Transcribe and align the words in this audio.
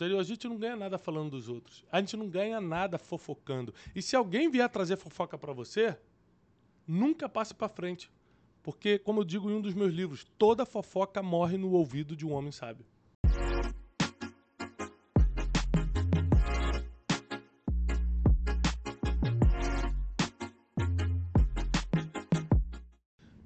anterior, 0.00 0.18
a 0.18 0.24
gente 0.24 0.48
não 0.48 0.56
ganha 0.56 0.76
nada 0.76 0.98
falando 0.98 1.32
dos 1.32 1.48
outros. 1.48 1.84
A 1.92 2.00
gente 2.00 2.16
não 2.16 2.28
ganha 2.28 2.60
nada 2.60 2.98
fofocando. 2.98 3.74
E 3.94 4.00
se 4.00 4.16
alguém 4.16 4.50
vier 4.50 4.68
trazer 4.70 4.96
fofoca 4.96 5.36
para 5.36 5.52
você, 5.52 5.96
nunca 6.86 7.28
passe 7.28 7.54
para 7.54 7.68
frente. 7.68 8.10
Porque, 8.62 8.98
como 8.98 9.20
eu 9.20 9.24
digo 9.24 9.50
em 9.50 9.54
um 9.54 9.60
dos 9.60 9.74
meus 9.74 9.92
livros, 9.92 10.26
toda 10.38 10.64
fofoca 10.64 11.22
morre 11.22 11.58
no 11.58 11.72
ouvido 11.72 12.16
de 12.16 12.26
um 12.26 12.32
homem 12.32 12.50
sábio. 12.50 12.86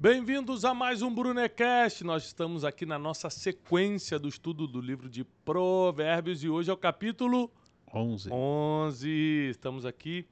Bem-vindos 0.05 0.67
a 0.67 0.75
mais 0.75 1.01
um 1.01 1.11
Brunecast. 1.11 2.05
Nós 2.05 2.27
estamos 2.27 2.63
aqui 2.63 2.85
na 2.85 2.99
nossa 2.99 3.31
sequência 3.31 4.19
do 4.19 4.29
estudo 4.29 4.67
do 4.67 4.79
livro 4.79 5.09
de 5.09 5.25
Provérbios 5.25 6.45
e 6.45 6.49
hoje 6.51 6.69
é 6.69 6.75
o 6.75 6.77
capítulo 6.77 7.51
11. 7.91 8.31
11. 8.31 9.09
Estamos 9.49 9.87
aqui 9.87 10.29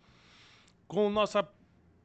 com 0.87 1.09
nossa 1.09 1.49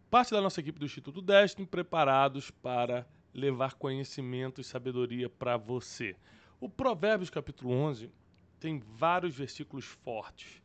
parte 0.09 0.31
da 0.31 0.39
nossa 0.39 0.61
equipe 0.61 0.79
do 0.79 0.85
Instituto 0.85 1.21
Destiny 1.21 1.67
preparados 1.67 2.49
para 2.49 3.05
levar 3.33 3.73
conhecimento 3.73 4.61
e 4.61 4.63
sabedoria 4.63 5.27
para 5.27 5.57
você. 5.57 6.15
O 6.61 6.69
Provérbios 6.69 7.29
capítulo 7.29 7.73
11 7.73 8.09
tem 8.61 8.79
vários 8.79 9.35
versículos 9.35 9.83
fortes. 9.83 10.61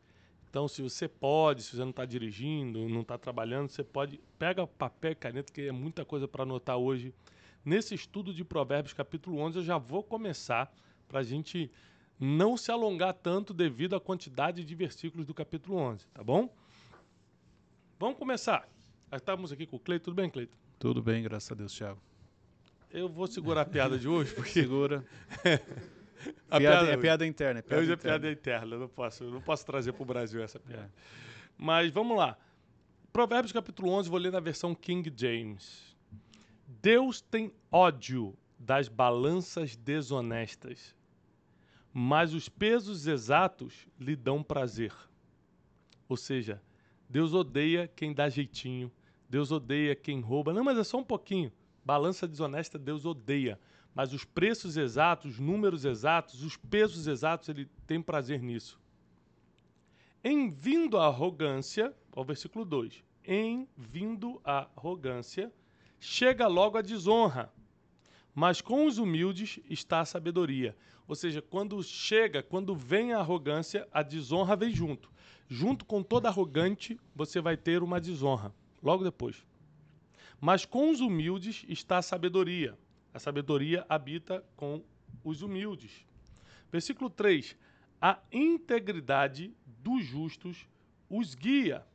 Então, 0.53 0.67
se 0.67 0.83
você 0.83 1.07
pode, 1.07 1.63
se 1.63 1.75
você 1.75 1.81
não 1.81 1.89
está 1.89 2.05
dirigindo, 2.05 2.87
não 2.87 3.01
está 3.01 3.17
trabalhando, 3.17 3.69
você 3.69 3.83
pode 3.83 4.19
pega 4.37 4.67
papel 4.67 5.13
e 5.13 5.15
caneta, 5.15 5.51
que 5.51 5.61
é 5.63 5.71
muita 5.71 6.05
coisa 6.05 6.27
para 6.27 6.43
anotar 6.43 6.77
hoje. 6.77 7.11
Nesse 7.65 7.95
estudo 7.95 8.31
de 8.31 8.45
Provérbios, 8.45 8.93
capítulo 8.93 9.39
11, 9.39 9.57
eu 9.57 9.63
já 9.63 9.79
vou 9.79 10.03
começar 10.03 10.71
para 11.07 11.21
a 11.21 11.23
gente 11.23 11.71
não 12.19 12.55
se 12.55 12.71
alongar 12.71 13.15
tanto 13.15 13.51
devido 13.51 13.95
à 13.95 13.99
quantidade 13.99 14.63
de 14.63 14.75
versículos 14.75 15.25
do 15.25 15.33
capítulo 15.33 15.75
11, 15.75 16.05
tá 16.13 16.23
bom? 16.23 16.55
Vamos 17.99 18.19
começar. 18.19 18.69
Estamos 19.11 19.51
aqui 19.51 19.65
com 19.65 19.77
o 19.77 19.79
Cleiton. 19.79 20.05
Tudo 20.05 20.15
bem, 20.17 20.29
Cleiton? 20.29 20.55
Tudo 20.77 21.01
bem, 21.01 21.23
graças 21.23 21.51
a 21.51 21.55
Deus, 21.55 21.75
Thiago. 21.75 21.99
Eu 22.91 23.09
vou 23.09 23.25
segurar 23.25 23.61
a 23.61 23.65
piada 23.65 23.97
de 23.97 24.07
hoje, 24.07 24.35
porque... 24.35 24.51
Segura. 24.61 25.03
A 26.49 26.59
piada, 26.59 26.59
piada 26.59 26.91
é 26.91 26.97
piada 26.97 27.25
interna. 27.25 27.59
É 27.59 27.61
piada 27.61 27.81
Hoje 27.81 27.91
é 27.91 27.93
interna. 27.95 28.19
piada 28.19 28.31
interna, 28.31 28.75
eu 28.75 28.79
não 28.79 28.87
posso, 28.89 29.23
eu 29.23 29.31
não 29.31 29.41
posso 29.41 29.65
trazer 29.65 29.93
para 29.93 30.03
o 30.03 30.05
Brasil 30.05 30.41
essa 30.41 30.59
piada. 30.59 30.85
É. 30.85 30.89
Mas 31.57 31.91
vamos 31.91 32.17
lá. 32.17 32.37
Provérbios 33.11 33.51
capítulo 33.51 33.89
11, 33.91 34.09
vou 34.09 34.19
ler 34.19 34.31
na 34.31 34.39
versão 34.39 34.73
King 34.73 35.11
James. 35.15 35.95
Deus 36.81 37.21
tem 37.21 37.53
ódio 37.71 38.35
das 38.57 38.87
balanças 38.87 39.75
desonestas, 39.75 40.95
mas 41.93 42.33
os 42.33 42.49
pesos 42.49 43.05
exatos 43.07 43.87
lhe 43.99 44.15
dão 44.15 44.41
prazer. 44.41 44.93
Ou 46.09 46.17
seja, 46.17 46.61
Deus 47.07 47.33
odeia 47.33 47.87
quem 47.87 48.13
dá 48.13 48.29
jeitinho, 48.29 48.91
Deus 49.29 49.51
odeia 49.51 49.95
quem 49.95 50.19
rouba. 50.19 50.53
Não, 50.53 50.63
mas 50.63 50.77
é 50.77 50.83
só 50.83 50.97
um 50.97 51.03
pouquinho. 51.03 51.51
Balança 51.85 52.27
desonesta, 52.27 52.79
Deus 52.79 53.05
odeia. 53.05 53.59
Mas 53.93 54.11
os 54.11 54.25
preços 54.25 54.75
exatos, 54.75 55.33
os 55.33 55.39
números 55.39 55.85
exatos, 55.85 56.43
os 56.43 56.57
pesos 56.57 57.07
exatos, 57.07 57.49
ele 57.49 57.69
tem 57.85 58.01
prazer 58.01 58.41
nisso. 58.41 58.79
Em 60.23 60.49
vindo 60.49 60.97
a 60.97 61.07
arrogância, 61.07 61.93
ao 62.15 62.23
versículo 62.23 62.65
2, 62.65 63.03
em 63.25 63.67
vindo 63.77 64.41
a 64.43 64.67
arrogância, 64.75 65.51
chega 65.99 66.47
logo 66.47 66.77
a 66.77 66.81
desonra, 66.81 67.51
mas 68.33 68.61
com 68.61 68.85
os 68.85 68.97
humildes 68.97 69.59
está 69.69 69.99
a 69.99 70.05
sabedoria. 70.05 70.75
Ou 71.07 71.15
seja, 71.15 71.41
quando 71.41 71.81
chega, 71.83 72.41
quando 72.41 72.75
vem 72.75 73.13
a 73.13 73.19
arrogância, 73.19 73.87
a 73.91 74.01
desonra 74.01 74.55
vem 74.55 74.73
junto. 74.73 75.11
Junto 75.47 75.85
com 75.85 76.01
toda 76.01 76.29
arrogante, 76.29 76.99
você 77.15 77.41
vai 77.41 77.55
ter 77.57 77.83
uma 77.83 77.99
desonra, 77.99 78.53
logo 78.81 79.03
depois. 79.03 79.45
Mas 80.39 80.65
com 80.65 80.89
os 80.89 80.99
humildes 80.99 81.65
está 81.67 81.97
a 81.97 82.01
sabedoria. 82.01 82.77
A 83.13 83.19
sabedoria 83.19 83.85
habita 83.87 84.43
com 84.55 84.83
os 85.23 85.41
humildes. 85.41 86.05
Versículo 86.71 87.09
3: 87.09 87.55
A 88.01 88.19
integridade 88.31 89.53
dos 89.65 90.03
justos 90.03 90.67
os 91.09 91.35
guia, 91.35 91.85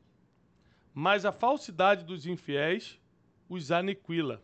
mas 0.94 1.24
a 1.24 1.32
falsidade 1.32 2.04
dos 2.04 2.26
infiéis 2.26 3.00
os 3.48 3.72
aniquila. 3.72 4.42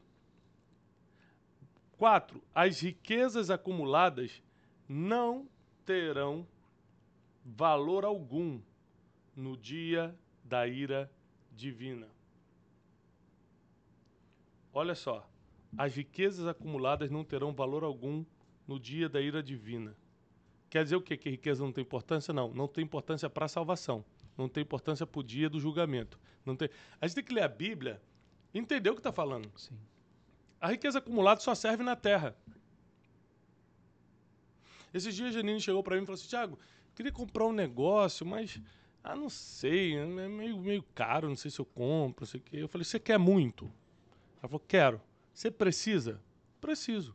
4. 1.97 2.43
As 2.55 2.81
riquezas 2.81 3.51
acumuladas 3.51 4.43
não 4.89 5.49
terão 5.87 6.47
valor 7.45 8.05
algum 8.05 8.61
no 9.37 9.57
dia 9.57 10.15
da 10.43 10.67
ira 10.67 11.11
divina. 11.53 12.09
Olha 14.73 14.95
só, 14.95 15.29
as 15.77 15.95
riquezas 15.95 16.47
acumuladas 16.47 17.11
não 17.11 17.25
terão 17.25 17.53
valor 17.53 17.85
algum 17.85 18.25
no 18.67 18.79
dia 18.79 19.09
da 19.09 19.21
ira 19.21 19.43
divina. 19.43 19.97
Quer 20.71 20.85
dizer 20.85 20.97
o 20.97 21.03
quê? 21.03 21.17
Que 21.17 21.31
riqueza 21.31 21.63
não 21.63 21.73
tem 21.73 21.83
importância? 21.83 22.33
Não, 22.33 22.53
não 22.53 22.67
tem 22.67 22.83
importância 22.85 23.31
para 23.31 23.47
a 23.47 23.49
salvação. 23.49 24.05
Não 24.37 24.49
tem 24.49 24.63
importância 24.63 25.07
para 25.07 25.21
o 25.21 25.23
dia 25.23 25.49
do 25.49 25.61
julgamento. 25.61 26.19
Não 26.45 26.57
tem... 26.57 26.69
A 27.01 27.07
gente 27.07 27.15
tem 27.15 27.25
que 27.25 27.33
ler 27.33 27.43
a 27.43 27.49
Bíblia 27.49 28.03
e 28.53 28.59
entender 28.59 28.91
o 28.91 28.95
que 28.95 29.01
está 29.01 29.13
falando. 29.13 29.51
Sim. 29.57 29.79
A 30.61 30.69
riqueza 30.69 30.99
acumulada 30.99 31.41
só 31.41 31.55
serve 31.55 31.85
na 31.85 31.95
terra. 31.95 32.37
Esses 34.93 35.15
dias 35.15 35.31
a 35.31 35.33
Janine 35.33 35.61
chegou 35.61 35.83
para 35.83 35.97
mim 35.97 36.03
e 36.03 36.07
falou 36.07 36.15
assim: 36.15 36.29
Tiago, 36.29 36.59
queria 36.95 37.13
comprar 37.13 37.47
um 37.47 37.53
negócio, 37.53 38.25
mas 38.25 38.61
ah, 39.03 39.15
não 39.15 39.29
sei, 39.29 39.97
é 39.97 40.07
meio, 40.07 40.57
meio 40.59 40.83
caro, 40.95 41.29
não 41.29 41.37
sei 41.37 41.51
se 41.51 41.61
eu 41.61 41.65
compro, 41.67 42.23
não 42.23 42.27
sei 42.27 42.41
o 42.41 42.43
quê. 42.43 42.57
Eu 42.57 42.69
falei: 42.69 42.85
Você 42.85 42.99
quer 42.99 43.19
muito? 43.19 43.67
Ela 44.39 44.49
falou: 44.49 44.65
Quero. 44.67 45.01
Você 45.35 45.51
precisa? 45.51 46.21
Preciso. 46.61 47.15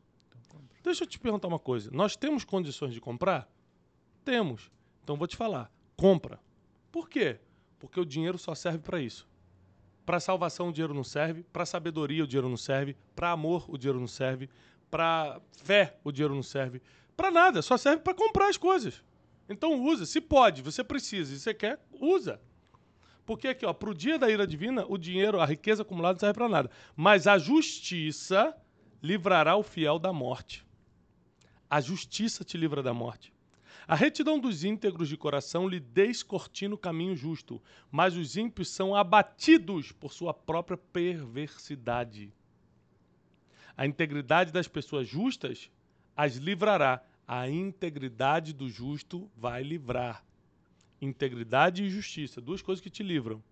Deixa 0.84 1.03
eu 1.03 1.07
te 1.07 1.18
perguntar 1.18 1.47
uma 1.47 1.57
coisa. 1.57 1.90
Nós 1.91 2.16
temos 2.16 2.44
condições 2.44 2.94
de 2.94 3.02
comprar? 3.02 3.50
Temos. 4.24 4.69
Então 5.03 5.16
vou 5.16 5.28
te 5.28 5.38
falar. 5.38 5.72
Compra. 5.96 6.40
Por 6.91 7.09
quê? 7.09 7.40
Porque 7.80 8.00
o 8.00 8.06
dinheiro 8.06 8.38
só 8.38 8.53
serve 8.53 8.80
para 8.80 9.02
isso. 9.02 9.28
Para 10.06 10.19
salvação 10.19 10.69
o 10.69 10.74
dinheiro 10.74 10.94
não 10.94 11.03
serve, 11.03 11.44
para 11.44 11.66
sabedoria 11.66 12.24
o 12.24 12.28
dinheiro 12.28 12.50
não 12.50 12.57
serve, 12.57 12.97
para 13.16 13.31
amor 13.31 13.66
o 13.69 13.78
dinheiro 13.78 14.00
não 14.00 14.07
serve, 14.07 14.50
para 14.90 15.40
fé 15.51 15.97
o 16.03 16.12
dinheiro 16.12 16.34
não 16.34 16.41
serve, 16.41 16.81
para 17.16 17.30
nada, 17.30 17.62
só 17.62 17.78
serve 17.78 18.01
para 18.01 18.16
comprar 18.16 18.50
as 18.50 18.57
coisas. 18.57 19.03
Então 19.47 19.84
usa, 19.84 20.07
se 20.07 20.19
pode, 20.19 20.63
você 20.63 20.84
precisa, 20.84 21.34
e 21.34 21.38
você 21.38 21.53
quer, 21.53 21.80
usa. 21.91 22.41
Porque 23.29 23.50
aqui, 23.50 23.63
ó, 23.63 23.72
pro 23.72 23.94
dia 23.94 24.17
da 24.17 24.28
ira 24.28 24.47
divina, 24.47 24.88
o 24.90 24.97
dinheiro, 24.97 25.40
a 25.40 25.45
riqueza 25.45 25.84
acumulada 25.84 26.13
não 26.13 26.19
serve 26.19 26.34
para 26.34 26.50
nada, 26.50 26.72
mas 26.95 27.28
a 27.28 27.38
justiça 27.38 28.57
livrará 29.03 29.56
o 29.56 29.62
fiel 29.62 30.00
da 30.00 30.12
morte. 30.12 30.66
A 31.69 31.79
justiça 31.79 32.44
te 32.44 32.57
livra 32.57 32.81
da 32.81 32.91
morte. 32.91 33.31
A 33.88 33.94
retidão 33.94 34.39
dos 34.39 34.63
íntegros 34.63 35.07
de 35.07 35.16
coração 35.16 35.69
lhe 35.69 35.79
descortina 35.79 36.73
o 36.73 36.78
caminho 36.78 37.16
justo, 37.16 37.62
mas 37.91 38.18
os 38.18 38.35
ímpios 38.35 38.69
são 38.69 38.95
abatidos 38.95 39.91
por 39.91 40.12
sua 40.12 40.34
própria 40.34 40.75
perversidade. 40.75 42.34
A 43.78 43.85
integridade 43.85 44.51
das 44.51 44.68
pessoas 44.68 45.07
justas 45.07 45.69
as 46.18 46.38
livrará. 46.38 47.00
A 47.28 47.47
integridade 47.47 48.53
do 48.53 48.68
justo 48.68 49.29
vai 49.38 49.62
livrar. 49.62 50.25
Integridade 51.02 51.84
e 51.84 51.90
justiça, 51.90 52.42
duas 52.42 52.62
coisas 52.62 52.82
que 52.82 52.90
te 52.90 53.04
livram. 53.04 53.44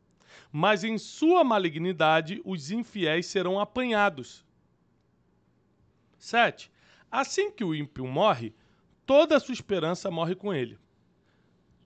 Mas 0.51 0.83
em 0.83 0.97
sua 0.97 1.43
malignidade 1.43 2.41
os 2.43 2.71
infiéis 2.71 3.25
serão 3.25 3.59
apanhados. 3.59 4.45
7. 6.17 6.71
Assim 7.11 7.51
que 7.51 7.63
o 7.63 7.73
ímpio 7.73 8.05
morre, 8.05 8.53
toda 9.05 9.37
a 9.37 9.39
sua 9.39 9.53
esperança 9.53 10.11
morre 10.11 10.35
com 10.35 10.53
ele. 10.53 10.77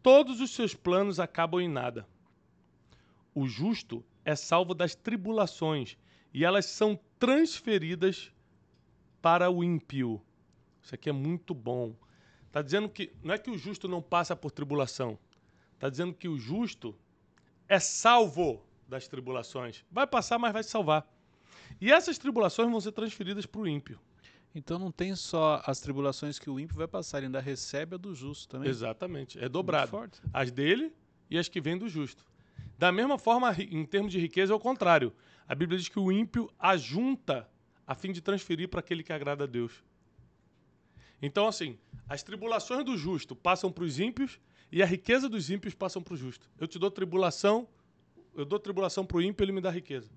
Todos 0.01 0.41
os 0.41 0.51
seus 0.51 0.73
planos 0.73 1.19
acabam 1.19 1.61
em 1.61 1.69
nada. 1.69 2.07
O 3.35 3.47
justo 3.47 4.03
é 4.25 4.35
salvo 4.35 4.73
das 4.73 4.95
tribulações 4.95 5.97
e 6.33 6.43
elas 6.43 6.65
são 6.65 6.99
transferidas 7.19 8.31
para 9.21 9.49
o 9.49 9.63
ímpio. 9.63 10.21
Isso 10.81 10.95
aqui 10.95 11.09
é 11.09 11.13
muito 11.13 11.53
bom. 11.53 11.95
Está 12.47 12.61
dizendo 12.61 12.89
que 12.89 13.13
não 13.23 13.33
é 13.33 13.37
que 13.37 13.51
o 13.51 13.57
justo 13.57 13.87
não 13.87 14.01
passa 14.01 14.35
por 14.35 14.51
tribulação. 14.51 15.17
Está 15.81 15.89
dizendo 15.89 16.13
que 16.13 16.27
o 16.27 16.37
justo 16.37 16.95
é 17.67 17.79
salvo 17.79 18.63
das 18.87 19.07
tribulações. 19.07 19.83
Vai 19.89 20.05
passar, 20.05 20.37
mas 20.37 20.53
vai 20.53 20.61
se 20.61 20.69
salvar. 20.69 21.11
E 21.81 21.91
essas 21.91 22.19
tribulações 22.19 22.69
vão 22.69 22.79
ser 22.79 22.91
transferidas 22.91 23.47
para 23.47 23.61
o 23.61 23.67
ímpio. 23.67 23.99
Então 24.53 24.77
não 24.77 24.91
tem 24.91 25.15
só 25.15 25.59
as 25.65 25.79
tribulações 25.79 26.37
que 26.37 26.51
o 26.51 26.59
ímpio 26.59 26.77
vai 26.77 26.87
passar, 26.87 27.17
ele 27.17 27.25
ainda 27.25 27.39
recebe 27.39 27.95
a 27.95 27.97
do 27.97 28.13
justo 28.13 28.47
também. 28.47 28.69
Exatamente. 28.69 29.43
É 29.43 29.49
dobrado. 29.49 30.07
As 30.31 30.51
dele 30.51 30.93
e 31.27 31.35
as 31.39 31.47
que 31.47 31.59
vêm 31.59 31.79
do 31.79 31.89
justo. 31.89 32.23
Da 32.77 32.91
mesma 32.91 33.17
forma, 33.17 33.51
em 33.57 33.83
termos 33.83 34.11
de 34.11 34.19
riqueza, 34.19 34.53
é 34.53 34.55
o 34.55 34.59
contrário. 34.59 35.11
A 35.47 35.55
Bíblia 35.55 35.79
diz 35.79 35.89
que 35.89 35.97
o 35.97 36.11
ímpio 36.11 36.47
ajunta 36.59 37.49
a 37.87 37.95
fim 37.95 38.11
de 38.11 38.21
transferir 38.21 38.69
para 38.69 38.81
aquele 38.81 39.01
que 39.01 39.11
agrada 39.11 39.45
a 39.45 39.47
Deus. 39.47 39.83
Então, 41.19 41.47
assim, 41.47 41.75
as 42.07 42.21
tribulações 42.21 42.85
do 42.85 42.95
justo 42.95 43.35
passam 43.35 43.71
para 43.71 43.83
os 43.83 43.99
ímpios 43.99 44.39
e 44.71 44.81
a 44.81 44.85
riqueza 44.85 45.27
dos 45.27 45.49
ímpios 45.49 45.75
passam 45.75 46.01
para 46.01 46.13
o 46.13 46.17
justo. 46.17 46.49
Eu 46.59 46.67
te 46.67 46.79
dou 46.79 46.89
tribulação, 46.89 47.67
eu 48.33 48.45
dou 48.45 48.57
tribulação 48.57 49.05
para 49.05 49.17
o 49.17 49.21
ímpio, 49.21 49.43
ele 49.43 49.51
me 49.51 49.61
dá 49.61 49.69
riqueza. 49.69 50.09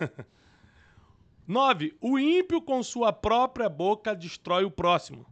Nove, 1.46 1.94
o 2.00 2.18
ímpio 2.18 2.62
com 2.62 2.82
sua 2.82 3.12
própria 3.12 3.68
boca 3.68 4.14
destrói 4.14 4.64
o 4.64 4.70
próximo, 4.70 5.26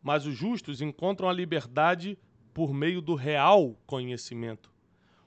mas 0.00 0.24
os 0.24 0.36
justos 0.36 0.80
encontram 0.80 1.28
a 1.28 1.32
liberdade 1.32 2.16
por 2.54 2.72
meio 2.72 3.00
do 3.00 3.16
real 3.16 3.76
conhecimento. 3.84 4.70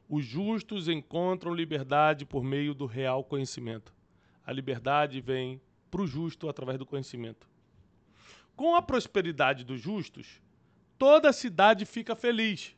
Os 0.07 0.25
justos 0.25 0.87
encontram 0.87 1.53
liberdade 1.53 2.25
por 2.25 2.43
meio 2.43 2.73
do 2.73 2.85
real 2.85 3.23
conhecimento. 3.23 3.93
A 4.45 4.53
liberdade 4.53 5.19
vem 5.19 5.61
para 5.91 6.01
o 6.01 6.07
justo 6.07 6.47
através 6.47 6.79
do 6.79 6.85
conhecimento. 6.85 7.47
Com 8.55 8.75
a 8.75 8.81
prosperidade 8.81 9.63
dos 9.63 9.79
justos, 9.79 10.41
toda 10.99 11.29
a 11.29 11.33
cidade 11.33 11.85
fica 11.85 12.15
feliz. 12.15 12.75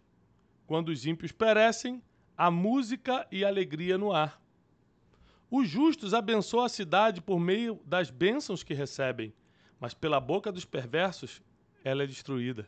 Quando 0.67 0.89
os 0.89 1.05
ímpios 1.05 1.31
perecem, 1.31 2.01
há 2.37 2.51
música 2.51 3.27
e 3.31 3.43
alegria 3.43 3.97
no 3.97 4.13
ar. 4.13 4.39
Os 5.49 5.67
justos 5.67 6.13
abençoam 6.13 6.63
a 6.63 6.69
cidade 6.69 7.19
por 7.19 7.39
meio 7.39 7.81
das 7.85 8.09
bênçãos 8.09 8.63
que 8.63 8.73
recebem, 8.73 9.33
mas 9.79 9.93
pela 9.93 10.19
boca 10.19 10.51
dos 10.51 10.63
perversos 10.63 11.41
ela 11.83 12.03
é 12.03 12.07
destruída. 12.07 12.65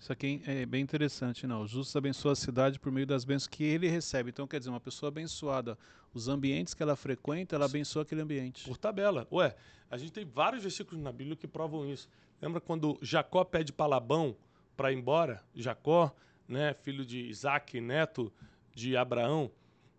Isso 0.00 0.12
aqui 0.12 0.42
é 0.46 0.64
bem 0.64 0.80
interessante, 0.80 1.46
não? 1.46 1.62
O 1.62 1.66
justo 1.66 1.98
abençoa 1.98 2.32
a 2.32 2.36
cidade 2.36 2.80
por 2.80 2.90
meio 2.90 3.06
das 3.06 3.24
bênçãos 3.24 3.48
que 3.48 3.64
ele 3.64 3.88
recebe. 3.88 4.30
Então, 4.30 4.46
quer 4.46 4.58
dizer, 4.60 4.70
uma 4.70 4.80
pessoa 4.80 5.08
abençoada, 5.08 5.76
os 6.14 6.28
ambientes 6.28 6.72
que 6.72 6.82
ela 6.82 6.96
frequenta, 6.96 7.56
ela 7.56 7.66
abençoa 7.66 8.02
aquele 8.02 8.22
ambiente. 8.22 8.64
Por 8.64 8.78
tabela. 8.78 9.26
Ué, 9.30 9.54
a 9.90 9.98
gente 9.98 10.12
tem 10.12 10.24
vários 10.24 10.62
versículos 10.62 11.02
na 11.02 11.12
Bíblia 11.12 11.36
que 11.36 11.46
provam 11.46 11.88
isso. 11.88 12.08
Lembra 12.40 12.60
quando 12.60 12.98
Jacó 13.02 13.44
pede 13.44 13.72
para 13.72 13.86
Labão 13.86 14.36
para 14.76 14.92
ir 14.92 14.96
embora? 14.96 15.42
Jacó, 15.54 16.14
né, 16.46 16.72
filho 16.74 17.04
de 17.04 17.18
Isaac, 17.20 17.80
neto 17.80 18.32
de 18.72 18.96
Abraão, 18.96 19.50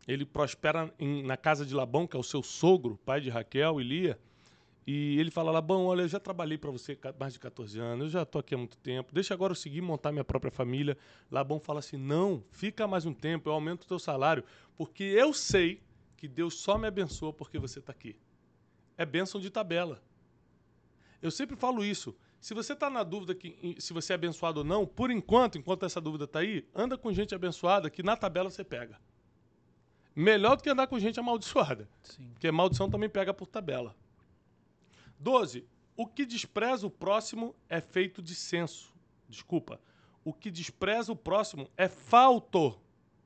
ele 0.07 0.25
prospera 0.25 0.91
em, 0.97 1.21
na 1.23 1.35
casa 1.35 1.65
de 1.65 1.75
Labão, 1.75 2.07
que 2.07 2.15
é 2.15 2.19
o 2.19 2.23
seu 2.23 2.41
sogro, 2.41 2.97
pai 3.05 3.21
de 3.21 3.29
Raquel 3.29 3.79
e 3.79 3.83
Lia. 3.83 4.19
E 4.87 5.19
ele 5.19 5.29
fala, 5.29 5.51
Labão, 5.51 5.85
olha, 5.85 6.01
eu 6.01 6.07
já 6.07 6.19
trabalhei 6.19 6.57
para 6.57 6.71
você 6.71 6.97
mais 7.19 7.33
de 7.33 7.39
14 7.39 7.77
anos, 7.77 8.05
eu 8.05 8.09
já 8.09 8.23
estou 8.23 8.39
aqui 8.39 8.55
há 8.55 8.57
muito 8.57 8.77
tempo, 8.77 9.13
deixa 9.13 9.35
agora 9.35 9.51
eu 9.51 9.55
seguir 9.55 9.81
montar 9.81 10.11
minha 10.11 10.23
própria 10.23 10.49
família. 10.49 10.97
Labão 11.29 11.59
fala 11.59 11.77
assim, 11.77 11.97
não, 11.97 12.43
fica 12.49 12.87
mais 12.87 13.05
um 13.05 13.13
tempo, 13.13 13.49
eu 13.49 13.53
aumento 13.53 13.83
o 13.83 13.87
teu 13.87 13.99
salário, 13.99 14.43
porque 14.75 15.03
eu 15.03 15.31
sei 15.31 15.79
que 16.17 16.27
Deus 16.27 16.55
só 16.55 16.77
me 16.77 16.87
abençoa 16.87 17.31
porque 17.31 17.59
você 17.59 17.77
está 17.77 17.91
aqui. 17.91 18.15
É 18.97 19.05
bênção 19.05 19.39
de 19.39 19.51
tabela. 19.51 20.01
Eu 21.21 21.29
sempre 21.29 21.55
falo 21.55 21.83
isso. 21.85 22.15
Se 22.39 22.53
você 22.53 22.73
está 22.73 22.89
na 22.89 23.03
dúvida 23.03 23.35
que, 23.35 23.75
se 23.79 23.91
você 23.91 24.13
é 24.13 24.15
abençoado 24.15 24.59
ou 24.59 24.63
não, 24.63 24.85
por 24.85 25.11
enquanto, 25.11 25.57
enquanto 25.57 25.85
essa 25.85 25.99
dúvida 25.99 26.23
está 26.23 26.39
aí, 26.39 26.65
anda 26.73 26.97
com 26.97 27.11
gente 27.11 27.35
abençoada 27.35 27.89
que 27.89 28.01
na 28.01 28.15
tabela 28.15 28.49
você 28.49 28.63
pega. 28.63 28.99
Melhor 30.15 30.55
do 30.55 30.63
que 30.63 30.69
andar 30.69 30.87
com 30.87 30.97
gente 30.97 31.19
amaldiçoada. 31.19 31.89
Sim. 32.01 32.29
Porque 32.29 32.49
maldição 32.51 32.89
também 32.89 33.09
pega 33.09 33.33
por 33.33 33.47
tabela. 33.47 33.95
12. 35.19 35.65
O 35.95 36.07
que 36.07 36.25
despreza 36.25 36.87
o 36.87 36.89
próximo 36.89 37.55
é 37.67 37.81
feito 37.81 38.21
de 38.21 38.33
senso. 38.33 38.93
Desculpa. 39.27 39.79
O 40.23 40.33
que 40.33 40.49
despreza 40.49 41.11
o 41.11 41.15
próximo 41.15 41.69
é 41.75 41.89
falto 41.89 42.79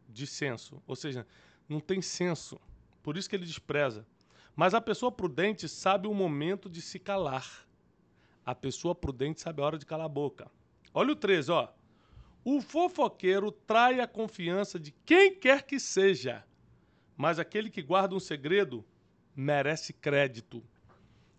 de 0.10 0.26
senso. 0.26 0.82
Ou 0.88 0.96
seja, 0.96 1.26
não 1.70 1.80
tem 1.80 2.02
senso. 2.02 2.60
Por 3.02 3.18
isso 3.18 3.30
que 3.30 3.36
ele 3.36 3.46
despreza. 3.46 4.06
Mas 4.56 4.74
a 4.74 4.82
pessoa 4.82 5.12
prudente 5.12 5.68
sabe 5.70 6.08
o 6.08 6.14
momento 6.14 6.70
de 6.70 6.82
se 6.82 7.00
calar. 7.00 7.68
A 8.46 8.54
pessoa 8.54 8.94
prudente 8.94 9.42
sabe 9.42 9.62
a 9.62 9.66
hora 9.66 9.78
de 9.78 9.86
calar 9.86 10.06
a 10.06 10.10
boca. 10.10 10.50
Olha 10.94 11.12
o 11.14 11.16
13, 11.16 11.52
ó. 11.52 11.70
O 12.44 12.62
fofoqueiro 12.62 13.52
trai 13.52 14.02
a 14.02 14.08
confiança 14.08 14.80
de 14.80 14.92
quem 15.06 15.34
quer 15.34 15.64
que 15.64 15.80
seja, 15.80 16.44
mas 17.16 17.40
aquele 17.40 17.70
que 17.70 17.82
guarda 17.82 18.16
um 18.16 18.20
segredo 18.20 18.86
merece 19.36 19.94
crédito. 19.94 20.62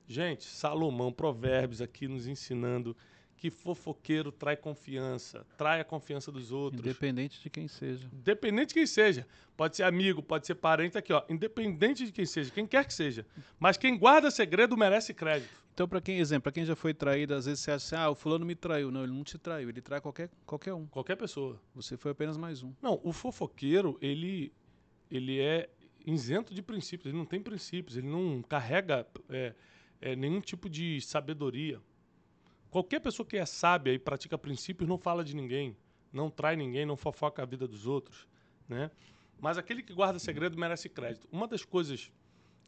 Gente, 0.06 0.44
Salomão, 0.44 1.12
Provérbios 1.12 1.82
aqui 1.82 2.08
nos 2.08 2.26
ensinando 2.26 2.96
que 3.36 3.50
fofoqueiro 3.50 4.32
trai 4.32 4.56
confiança, 4.56 5.46
trai 5.58 5.80
a 5.80 5.84
confiança 5.84 6.32
dos 6.32 6.50
outros. 6.50 6.80
Independente 6.80 7.42
de 7.42 7.50
quem 7.50 7.68
seja. 7.68 8.08
Independente 8.12 8.68
de 8.68 8.74
quem 8.74 8.86
seja. 8.86 9.26
Pode 9.56 9.76
ser 9.76 9.82
amigo, 9.82 10.22
pode 10.22 10.46
ser 10.46 10.54
parente, 10.54 10.96
aqui, 10.96 11.12
ó. 11.12 11.22
Independente 11.28 12.06
de 12.06 12.12
quem 12.12 12.24
seja, 12.24 12.50
quem 12.50 12.66
quer 12.66 12.86
que 12.86 12.94
seja. 12.94 13.26
Mas 13.58 13.76
quem 13.76 13.98
guarda 13.98 14.30
segredo 14.30 14.76
merece 14.76 15.12
crédito. 15.12 15.63
Então, 15.74 15.88
para 15.88 16.00
quem, 16.00 16.18
exemplo, 16.18 16.44
para 16.44 16.52
quem 16.52 16.64
já 16.64 16.76
foi 16.76 16.94
traído, 16.94 17.34
às 17.34 17.46
vezes 17.46 17.60
você 17.60 17.72
acha 17.72 17.96
assim, 17.96 17.96
ah, 17.96 18.08
o 18.08 18.14
fulano 18.14 18.46
me 18.46 18.54
traiu. 18.54 18.92
Não, 18.92 19.02
ele 19.02 19.12
não 19.12 19.24
te 19.24 19.36
traiu, 19.36 19.68
ele 19.68 19.80
trai 19.80 20.00
qualquer, 20.00 20.30
qualquer 20.46 20.72
um. 20.72 20.86
Qualquer 20.86 21.16
pessoa. 21.16 21.60
Você 21.74 21.96
foi 21.96 22.12
apenas 22.12 22.36
mais 22.36 22.62
um. 22.62 22.72
Não, 22.80 23.00
o 23.02 23.12
fofoqueiro, 23.12 23.98
ele, 24.00 24.52
ele 25.10 25.40
é 25.40 25.68
isento 26.06 26.54
de 26.54 26.62
princípios, 26.62 27.06
ele 27.06 27.18
não 27.18 27.24
tem 27.26 27.42
princípios, 27.42 27.96
ele 27.96 28.06
não 28.06 28.40
carrega 28.40 29.04
é, 29.28 29.52
é, 30.00 30.14
nenhum 30.14 30.40
tipo 30.40 30.70
de 30.70 31.00
sabedoria. 31.00 31.80
Qualquer 32.70 33.00
pessoa 33.00 33.26
que 33.26 33.36
é 33.36 33.44
sábia 33.44 33.92
e 33.92 33.98
pratica 33.98 34.38
princípios 34.38 34.88
não 34.88 34.96
fala 34.96 35.24
de 35.24 35.34
ninguém, 35.34 35.76
não 36.12 36.30
trai 36.30 36.54
ninguém, 36.54 36.86
não 36.86 36.96
fofoca 36.96 37.42
a 37.42 37.44
vida 37.44 37.66
dos 37.66 37.84
outros, 37.84 38.28
né? 38.68 38.92
Mas 39.40 39.58
aquele 39.58 39.82
que 39.82 39.92
guarda 39.92 40.20
segredo 40.20 40.56
merece 40.56 40.88
crédito. 40.88 41.26
Uma 41.32 41.48
das 41.48 41.64
coisas 41.64 42.12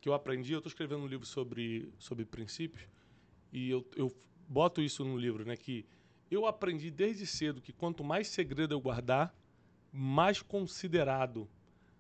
que 0.07 0.09
eu 0.09 0.15
aprendi, 0.15 0.53
eu 0.53 0.59
estou 0.59 0.71
escrevendo 0.71 1.03
um 1.03 1.07
livro 1.09 1.27
sobre, 1.27 1.93
sobre 1.99 2.25
princípios, 2.25 2.87
e 3.53 3.69
eu, 3.69 3.85
eu 3.97 4.17
boto 4.49 4.81
isso 4.81 5.05
no 5.05 5.19
livro, 5.19 5.45
né? 5.45 5.57
Que 5.57 5.85
eu 6.31 6.47
aprendi 6.47 6.93
desde 6.93 7.27
cedo 7.27 7.61
que 7.61 7.73
quanto 7.73 8.05
mais 8.05 8.29
segredo 8.29 8.73
eu 8.73 8.81
guardar, 8.81 9.35
mais 9.93 10.41
considerado, 10.41 11.49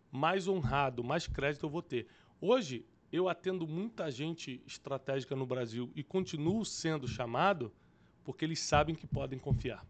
mais 0.09 0.47
honrado, 0.47 1.03
mais 1.03 1.27
crédito 1.27 1.67
eu 1.67 1.69
vou 1.69 1.83
ter. 1.83 2.07
Hoje, 2.41 2.87
eu 3.11 3.29
atendo 3.29 3.67
muita 3.67 4.09
gente 4.09 4.63
estratégica 4.65 5.35
no 5.35 5.45
Brasil 5.45 5.91
e 5.93 6.05
continuo 6.05 6.65
sendo 6.65 7.09
chamado 7.09 7.73
porque 8.23 8.45
eles 8.45 8.61
sabem 8.61 8.95
que 8.95 9.09
podem 9.09 9.37
confiar. 9.37 9.85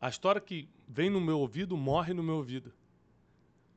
A 0.00 0.08
história 0.08 0.40
que 0.40 0.70
vem 0.88 1.10
no 1.10 1.20
meu 1.20 1.38
ouvido 1.38 1.76
morre 1.76 2.14
no 2.14 2.22
meu 2.22 2.36
ouvido. 2.36 2.72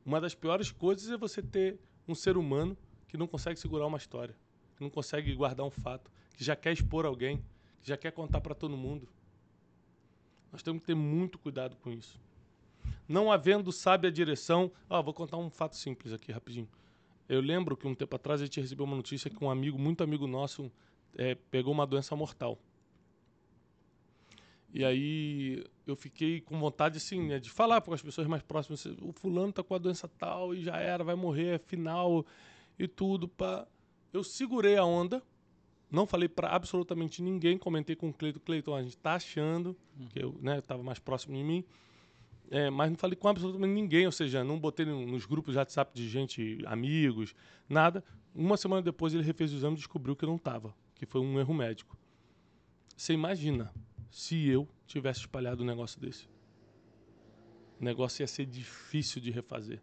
Uma 0.02 0.18
das 0.18 0.34
piores 0.34 0.70
coisas 0.70 1.10
é 1.10 1.16
você 1.18 1.42
ter 1.42 1.78
um 2.10 2.14
ser 2.14 2.36
humano 2.36 2.76
que 3.08 3.16
não 3.16 3.26
consegue 3.26 3.58
segurar 3.58 3.86
uma 3.86 3.98
história, 3.98 4.34
que 4.76 4.82
não 4.82 4.90
consegue 4.90 5.34
guardar 5.34 5.66
um 5.66 5.70
fato, 5.70 6.10
que 6.36 6.44
já 6.44 6.54
quer 6.54 6.72
expor 6.72 7.04
alguém, 7.04 7.38
que 7.82 7.88
já 7.88 7.96
quer 7.96 8.12
contar 8.12 8.40
para 8.40 8.54
todo 8.54 8.76
mundo. 8.76 9.08
Nós 10.52 10.62
temos 10.62 10.80
que 10.80 10.86
ter 10.86 10.94
muito 10.94 11.38
cuidado 11.38 11.76
com 11.76 11.90
isso. 11.90 12.20
Não 13.08 13.30
havendo 13.30 13.72
sábia 13.72 14.10
direção. 14.10 14.70
Ah, 14.88 15.00
vou 15.00 15.14
contar 15.14 15.36
um 15.36 15.50
fato 15.50 15.76
simples 15.76 16.12
aqui, 16.12 16.32
rapidinho. 16.32 16.68
Eu 17.28 17.40
lembro 17.40 17.76
que 17.76 17.86
um 17.86 17.94
tempo 17.94 18.16
atrás 18.16 18.40
a 18.40 18.44
gente 18.44 18.60
recebeu 18.60 18.84
uma 18.84 18.96
notícia 18.96 19.30
que 19.30 19.44
um 19.44 19.50
amigo, 19.50 19.78
muito 19.78 20.02
amigo 20.02 20.26
nosso, 20.26 20.70
é, 21.16 21.34
pegou 21.34 21.72
uma 21.72 21.86
doença 21.86 22.16
mortal. 22.16 22.58
E 24.72 24.84
aí 24.84 25.64
eu 25.86 25.96
fiquei 25.96 26.40
com 26.40 26.58
vontade, 26.58 26.98
assim, 26.98 27.26
né, 27.26 27.38
de 27.38 27.50
falar 27.50 27.80
para 27.80 27.94
as 27.94 28.02
pessoas 28.02 28.26
mais 28.26 28.42
próximas, 28.42 28.86
o 29.02 29.12
fulano 29.12 29.52
tá 29.52 29.62
com 29.62 29.74
a 29.74 29.78
doença 29.78 30.08
tal 30.08 30.54
e 30.54 30.62
já 30.62 30.76
era, 30.76 31.02
vai 31.02 31.16
morrer, 31.16 31.56
é 31.56 31.58
final 31.58 32.24
e 32.78 32.86
tudo. 32.86 33.26
Pá. 33.26 33.66
Eu 34.12 34.22
segurei 34.22 34.76
a 34.76 34.84
onda, 34.84 35.22
não 35.90 36.06
falei 36.06 36.28
para 36.28 36.48
absolutamente 36.48 37.20
ninguém, 37.20 37.58
comentei 37.58 37.96
com 37.96 38.10
o 38.10 38.12
Cleiton, 38.12 38.40
Cleiton, 38.40 38.74
a 38.74 38.82
gente 38.82 38.96
tá 38.96 39.14
achando, 39.14 39.76
uhum. 39.98 40.06
que 40.06 40.22
eu 40.22 40.38
né, 40.40 40.58
estava 40.58 40.82
mais 40.82 41.00
próximo 41.00 41.36
de 41.36 41.42
mim, 41.42 41.64
é, 42.50 42.70
mas 42.70 42.90
não 42.90 42.96
falei 42.96 43.16
com 43.16 43.28
absolutamente 43.28 43.72
ninguém, 43.72 44.06
ou 44.06 44.12
seja, 44.12 44.42
não 44.44 44.58
botei 44.58 44.84
nos 44.86 45.26
grupos 45.26 45.52
de 45.52 45.58
WhatsApp 45.58 45.92
de 45.94 46.08
gente, 46.08 46.58
amigos, 46.66 47.34
nada. 47.68 48.04
Uma 48.34 48.56
semana 48.56 48.82
depois 48.82 49.14
ele 49.14 49.22
refez 49.22 49.52
o 49.52 49.56
exame 49.56 49.74
e 49.74 49.78
descobriu 49.78 50.16
que 50.16 50.24
eu 50.24 50.28
não 50.28 50.36
estava, 50.36 50.74
que 50.94 51.06
foi 51.06 51.20
um 51.20 51.38
erro 51.38 51.54
médico. 51.54 51.96
Você 52.96 53.12
imagina 53.12 53.72
se 54.10 54.48
eu 54.48 54.68
tivesse 54.86 55.20
espalhado 55.20 55.62
um 55.62 55.66
negócio 55.66 56.00
desse. 56.00 56.28
O 57.80 57.84
negócio 57.84 58.22
ia 58.22 58.26
ser 58.26 58.44
difícil 58.44 59.22
de 59.22 59.30
refazer. 59.30 59.80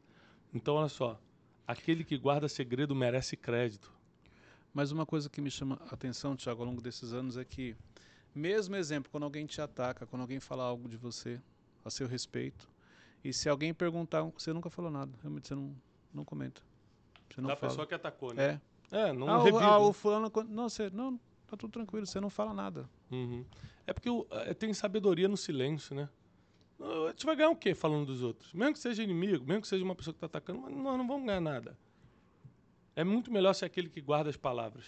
Então, 0.54 0.76
olha 0.76 0.90
só, 0.90 1.20
aquele 1.66 2.04
que 2.04 2.18
guarda 2.18 2.48
segredo 2.48 2.94
merece 2.94 3.36
crédito. 3.36 3.92
Mas 4.74 4.92
uma 4.92 5.06
coisa 5.06 5.30
que 5.30 5.42
me 5.42 5.50
chama 5.50 5.80
a 5.90 5.96
atenção, 5.96 6.36
Tiago, 6.36 6.62
ao 6.62 6.68
longo 6.68 6.82
desses 6.82 7.14
anos 7.14 7.38
é 7.38 7.44
que, 7.44 7.76
mesmo 8.36 8.76
exemplo, 8.76 9.10
quando 9.10 9.24
alguém 9.24 9.46
te 9.46 9.60
ataca, 9.60 10.06
quando 10.06 10.22
alguém 10.22 10.40
fala 10.40 10.64
algo 10.64 10.88
de 10.88 10.98
você 10.98 11.42
a 11.84 11.90
seu 11.90 12.08
respeito, 12.08 12.70
e 13.24 13.34
se 13.34 13.50
alguém 13.50 13.74
perguntar, 13.74 14.22
você 14.24 14.54
nunca 14.54 14.70
falou 14.70 14.92
nada, 14.92 15.12
realmente 15.22 15.48
você 15.48 15.56
não, 15.56 15.76
não 16.14 16.24
comenta. 16.24 16.62
Você 17.34 17.42
não 17.42 17.48
da 17.48 17.56
fala. 17.56 17.72
pessoa 17.72 17.88
que 17.88 17.96
atacou, 17.96 18.34
né? 18.34 18.62
É. 18.92 19.08
É, 19.10 19.12
não 19.12 19.28
ah, 19.28 19.44
o, 19.44 19.58
ah, 19.58 19.80
o 19.80 19.92
fulano, 19.92 20.32
não, 20.48 20.70
você, 20.70 20.90
não, 20.92 21.20
tá 21.46 21.58
tudo 21.58 21.72
tranquilo, 21.72 22.06
você 22.06 22.22
não 22.22 22.30
fala 22.30 22.54
nada. 22.54 22.90
Uhum. 23.12 23.46
É 23.86 23.94
porque 23.94 24.10
é, 24.32 24.54
tem 24.54 24.74
sabedoria 24.74 25.28
no 25.28 25.38
silêncio, 25.38 25.96
né? 25.96 26.10
A 26.80 27.10
gente 27.10 27.26
vai 27.26 27.36
ganhar 27.36 27.50
o 27.50 27.56
quê 27.56 27.74
falando 27.74 28.06
dos 28.06 28.22
outros? 28.22 28.54
Mesmo 28.54 28.74
que 28.74 28.80
seja 28.80 29.02
inimigo, 29.02 29.46
mesmo 29.46 29.62
que 29.62 29.68
seja 29.68 29.84
uma 29.84 29.96
pessoa 29.96 30.14
que 30.14 30.18
está 30.18 30.28
atacando, 30.28 30.62
mas 30.62 30.72
nós 30.72 30.98
não 30.98 31.08
vamos 31.08 31.26
ganhar 31.26 31.42
nada. 31.42 31.78
É 32.96 33.04
muito 33.04 33.32
melhor 33.32 33.54
ser 33.54 33.66
aquele 33.66 33.90
que 33.90 34.02
guarda 34.02 34.30
as 34.30 34.38
palavras. 34.38 34.86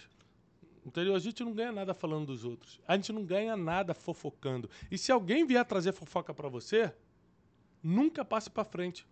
Entendeu? 0.84 1.14
A 1.14 1.18
gente 1.18 1.44
não 1.44 1.52
ganha 1.52 1.72
nada 1.72 1.92
falando 1.92 2.26
dos 2.26 2.44
outros. 2.44 2.80
A 2.86 2.96
gente 2.96 3.12
não 3.12 3.24
ganha 3.24 3.56
nada 3.56 3.92
fofocando. 3.92 4.70
E 4.90 4.96
se 4.96 5.12
alguém 5.12 5.44
vier 5.44 5.64
trazer 5.64 5.92
fofoca 5.92 6.32
para 6.32 6.48
você, 6.48 6.92
nunca 7.82 8.24
passe 8.24 8.48
para 8.48 8.64
frente. 8.64 9.06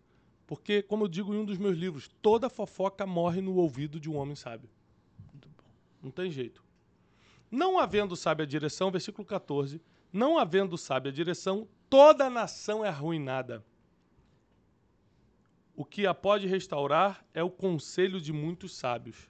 Porque, 0.47 0.83
como 0.83 1.05
eu 1.05 1.09
digo 1.09 1.35
em 1.35 1.39
um 1.39 1.45
dos 1.45 1.59
meus 1.59 1.77
livros, 1.77 2.09
toda 2.23 2.49
fofoca 2.49 3.07
morre 3.07 3.41
no 3.41 3.57
ouvido 3.57 4.01
de 4.01 4.09
um 4.09 4.17
homem 4.17 4.35
sábio. 4.35 4.69
Não 6.03 6.11
tem 6.11 6.31
jeito. 6.31 6.65
Não 7.51 7.79
havendo 7.79 8.17
sábia 8.17 8.47
direção, 8.47 8.91
versículo 8.91 9.27
14, 9.27 9.81
não 10.13 10.39
havendo 10.39 10.77
sábia 10.77 11.13
direção, 11.13 11.69
toda 11.89 12.27
a 12.27 12.31
nação 12.31 12.85
é 12.85 12.89
arruinada. 12.89 13.65
O 15.75 15.85
que 15.85 16.07
a 16.07 16.13
pode 16.13 16.47
restaurar 16.47 17.25
é 17.33 17.43
o 17.43 17.51
conselho 17.51 18.21
de 18.21 18.33
muitos 18.33 18.77
sábios. 18.77 19.29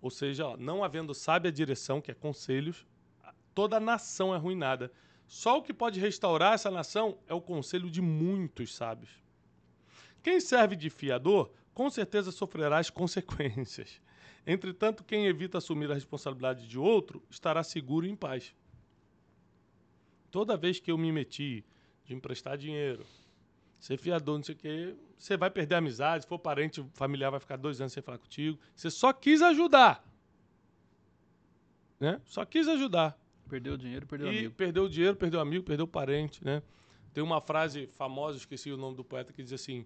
Ou 0.00 0.10
seja, 0.10 0.46
ó, 0.46 0.56
não 0.56 0.82
havendo 0.82 1.14
sábia 1.14 1.52
direção, 1.52 2.00
que 2.00 2.10
é 2.10 2.14
conselhos, 2.14 2.86
toda 3.54 3.76
a 3.76 3.80
nação 3.80 4.32
é 4.32 4.36
arruinada. 4.36 4.90
Só 5.26 5.58
o 5.58 5.62
que 5.62 5.74
pode 5.74 6.00
restaurar 6.00 6.54
essa 6.54 6.70
nação 6.70 7.18
é 7.28 7.34
o 7.34 7.40
conselho 7.40 7.90
de 7.90 8.00
muitos 8.00 8.74
sábios. 8.74 9.10
Quem 10.22 10.40
serve 10.40 10.74
de 10.74 10.90
fiador, 10.90 11.50
com 11.72 11.88
certeza 11.90 12.32
sofrerá 12.32 12.78
as 12.78 12.90
consequências. 12.90 14.00
Entretanto, 14.46 15.04
quem 15.04 15.26
evita 15.26 15.58
assumir 15.58 15.90
a 15.90 15.94
responsabilidade 15.94 16.66
de 16.66 16.78
outro 16.78 17.22
estará 17.30 17.62
seguro 17.62 18.06
e 18.06 18.10
em 18.10 18.16
paz. 18.16 18.54
Toda 20.30 20.56
vez 20.56 20.80
que 20.80 20.90
eu 20.90 20.98
me 20.98 21.12
meti 21.12 21.64
de 22.04 22.14
emprestar 22.14 22.56
dinheiro, 22.56 23.04
ser 23.78 23.96
fiador, 23.96 24.38
não 24.38 24.44
sei 24.44 24.54
o 24.54 24.58
quê, 24.58 24.96
você 25.18 25.36
vai 25.36 25.50
perder 25.50 25.74
a 25.74 25.78
amizade, 25.78 26.22
se 26.24 26.28
for 26.28 26.38
parente 26.38 26.84
familiar, 26.94 27.30
vai 27.30 27.40
ficar 27.40 27.56
dois 27.56 27.80
anos 27.80 27.92
sem 27.92 28.02
falar 28.02 28.18
contigo. 28.18 28.58
Você 28.74 28.90
só 28.90 29.12
quis 29.12 29.42
ajudar. 29.42 30.04
Né? 31.98 32.20
Só 32.24 32.44
quis 32.44 32.66
ajudar. 32.68 33.18
Perdeu 33.48 33.74
o 33.74 33.78
dinheiro, 33.78 34.06
perdeu 34.06 34.32
e 34.32 34.38
amigo. 34.38 34.54
perdeu 34.54 34.84
o 34.84 34.88
dinheiro, 34.88 35.16
perdeu 35.16 35.40
o 35.40 35.42
amigo, 35.42 35.64
perdeu 35.64 35.84
o 35.84 35.88
parente, 35.88 36.44
né? 36.44 36.62
Tem 37.12 37.22
uma 37.22 37.40
frase 37.40 37.88
famosa, 37.88 38.38
esqueci 38.38 38.70
o 38.70 38.76
nome 38.76 38.96
do 38.96 39.04
poeta, 39.04 39.32
que 39.32 39.42
diz 39.42 39.52
assim: 39.52 39.84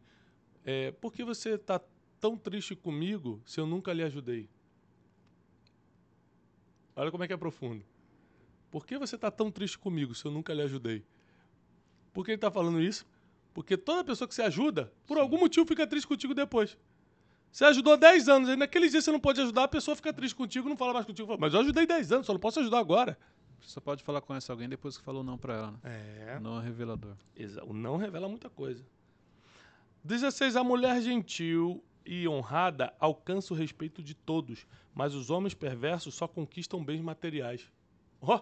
é, 0.64 0.90
Por 0.90 1.12
que 1.12 1.25
você 1.25 1.54
está 1.54 1.80
tão 2.21 2.37
triste 2.37 2.75
comigo 2.75 3.40
se 3.44 3.61
eu 3.61 3.66
nunca 3.66 3.92
lhe 3.92 4.02
ajudei? 4.02 4.49
Olha 6.97 7.11
como 7.11 7.25
é 7.25 7.26
que 7.26 7.33
é 7.33 7.37
profundo. 7.37 7.85
Por 8.71 8.87
que 8.87 8.99
você 8.99 9.14
está 9.16 9.30
tão 9.30 9.50
triste 9.50 9.78
comigo 9.78 10.14
se 10.14 10.25
eu 10.25 10.30
nunca 10.30 10.52
lhe 10.54 10.62
ajudei? 10.62 11.04
Por 12.12 12.25
que 12.25 12.30
ele 12.33 12.37
está 12.37 12.50
falando 12.50 12.80
isso? 12.80 13.06
Porque 13.52 13.76
toda 13.76 14.04
pessoa 14.04 14.26
que 14.26 14.35
você 14.35 14.42
ajuda, 14.42 14.92
por 15.06 15.18
algum 15.18 15.38
motivo, 15.38 15.66
fica 15.66 15.87
triste 15.87 16.06
contigo 16.06 16.35
depois. 16.35 16.76
Você 17.52 17.64
ajudou 17.64 17.97
10 17.97 18.28
anos, 18.28 18.49
aí 18.49 18.56
naquele 18.56 18.88
dia 18.88 19.00
você 19.00 19.12
não 19.12 19.21
pode 19.21 19.40
ajudar, 19.40 19.64
a 19.64 19.68
pessoa 19.68 19.94
fica 19.94 20.12
triste 20.12 20.35
contigo, 20.35 20.68
não 20.68 20.76
fala 20.76 20.92
mais 20.92 21.06
contigo. 21.06 21.26
Fala, 21.28 21.38
Mas 21.40 21.54
eu 21.54 21.61
ajudei 21.61 21.87
10 21.87 22.11
anos, 22.11 22.26
só 22.26 22.33
não 22.33 22.40
posso 22.40 22.59
ajudar 22.61 22.78
agora. 22.78 23.16
Você 23.61 23.71
só 23.71 23.80
pode 23.80 24.02
falar 24.02 24.21
com 24.21 24.35
essa 24.35 24.52
alguém 24.52 24.68
depois 24.68 24.99
que 24.99 25.04
falou 25.04 25.23
não 25.23 25.38
pra 25.38 25.54
ela, 25.54 25.71
né? 25.71 25.78
É. 25.85 26.40
Não 26.40 26.59
é 26.61 26.64
revelador. 26.64 27.14
Exa- 27.37 27.62
O 27.64 27.73
não 27.73 27.97
revela 27.97 28.28
muita 28.28 28.50
coisa. 28.50 28.85
16. 30.02 30.56
A 30.56 30.64
mulher 30.64 31.00
gentil 31.00 31.83
e 32.04 32.28
honrada 32.28 32.94
alcança 32.99 33.54
o 33.54 33.56
respeito 33.56 34.02
de 34.02 34.14
todos, 34.14 34.66
mas 34.94 35.14
os 35.14 35.30
homens 35.30 35.54
perversos 35.54 36.14
só 36.14 36.28
conquistam 36.28 36.84
bens 36.84 37.00
materiais. 37.00 37.70
Ó! 38.20 38.40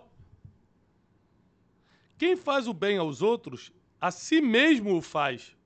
Quem 2.19 2.37
faz 2.37 2.69
o 2.69 2.73
bem 2.73 2.99
aos 2.99 3.23
outros, 3.23 3.73
a 4.01 4.11
si 4.11 4.41
mesmo 4.41 4.97
o 4.97 5.01
faz. 5.01 5.57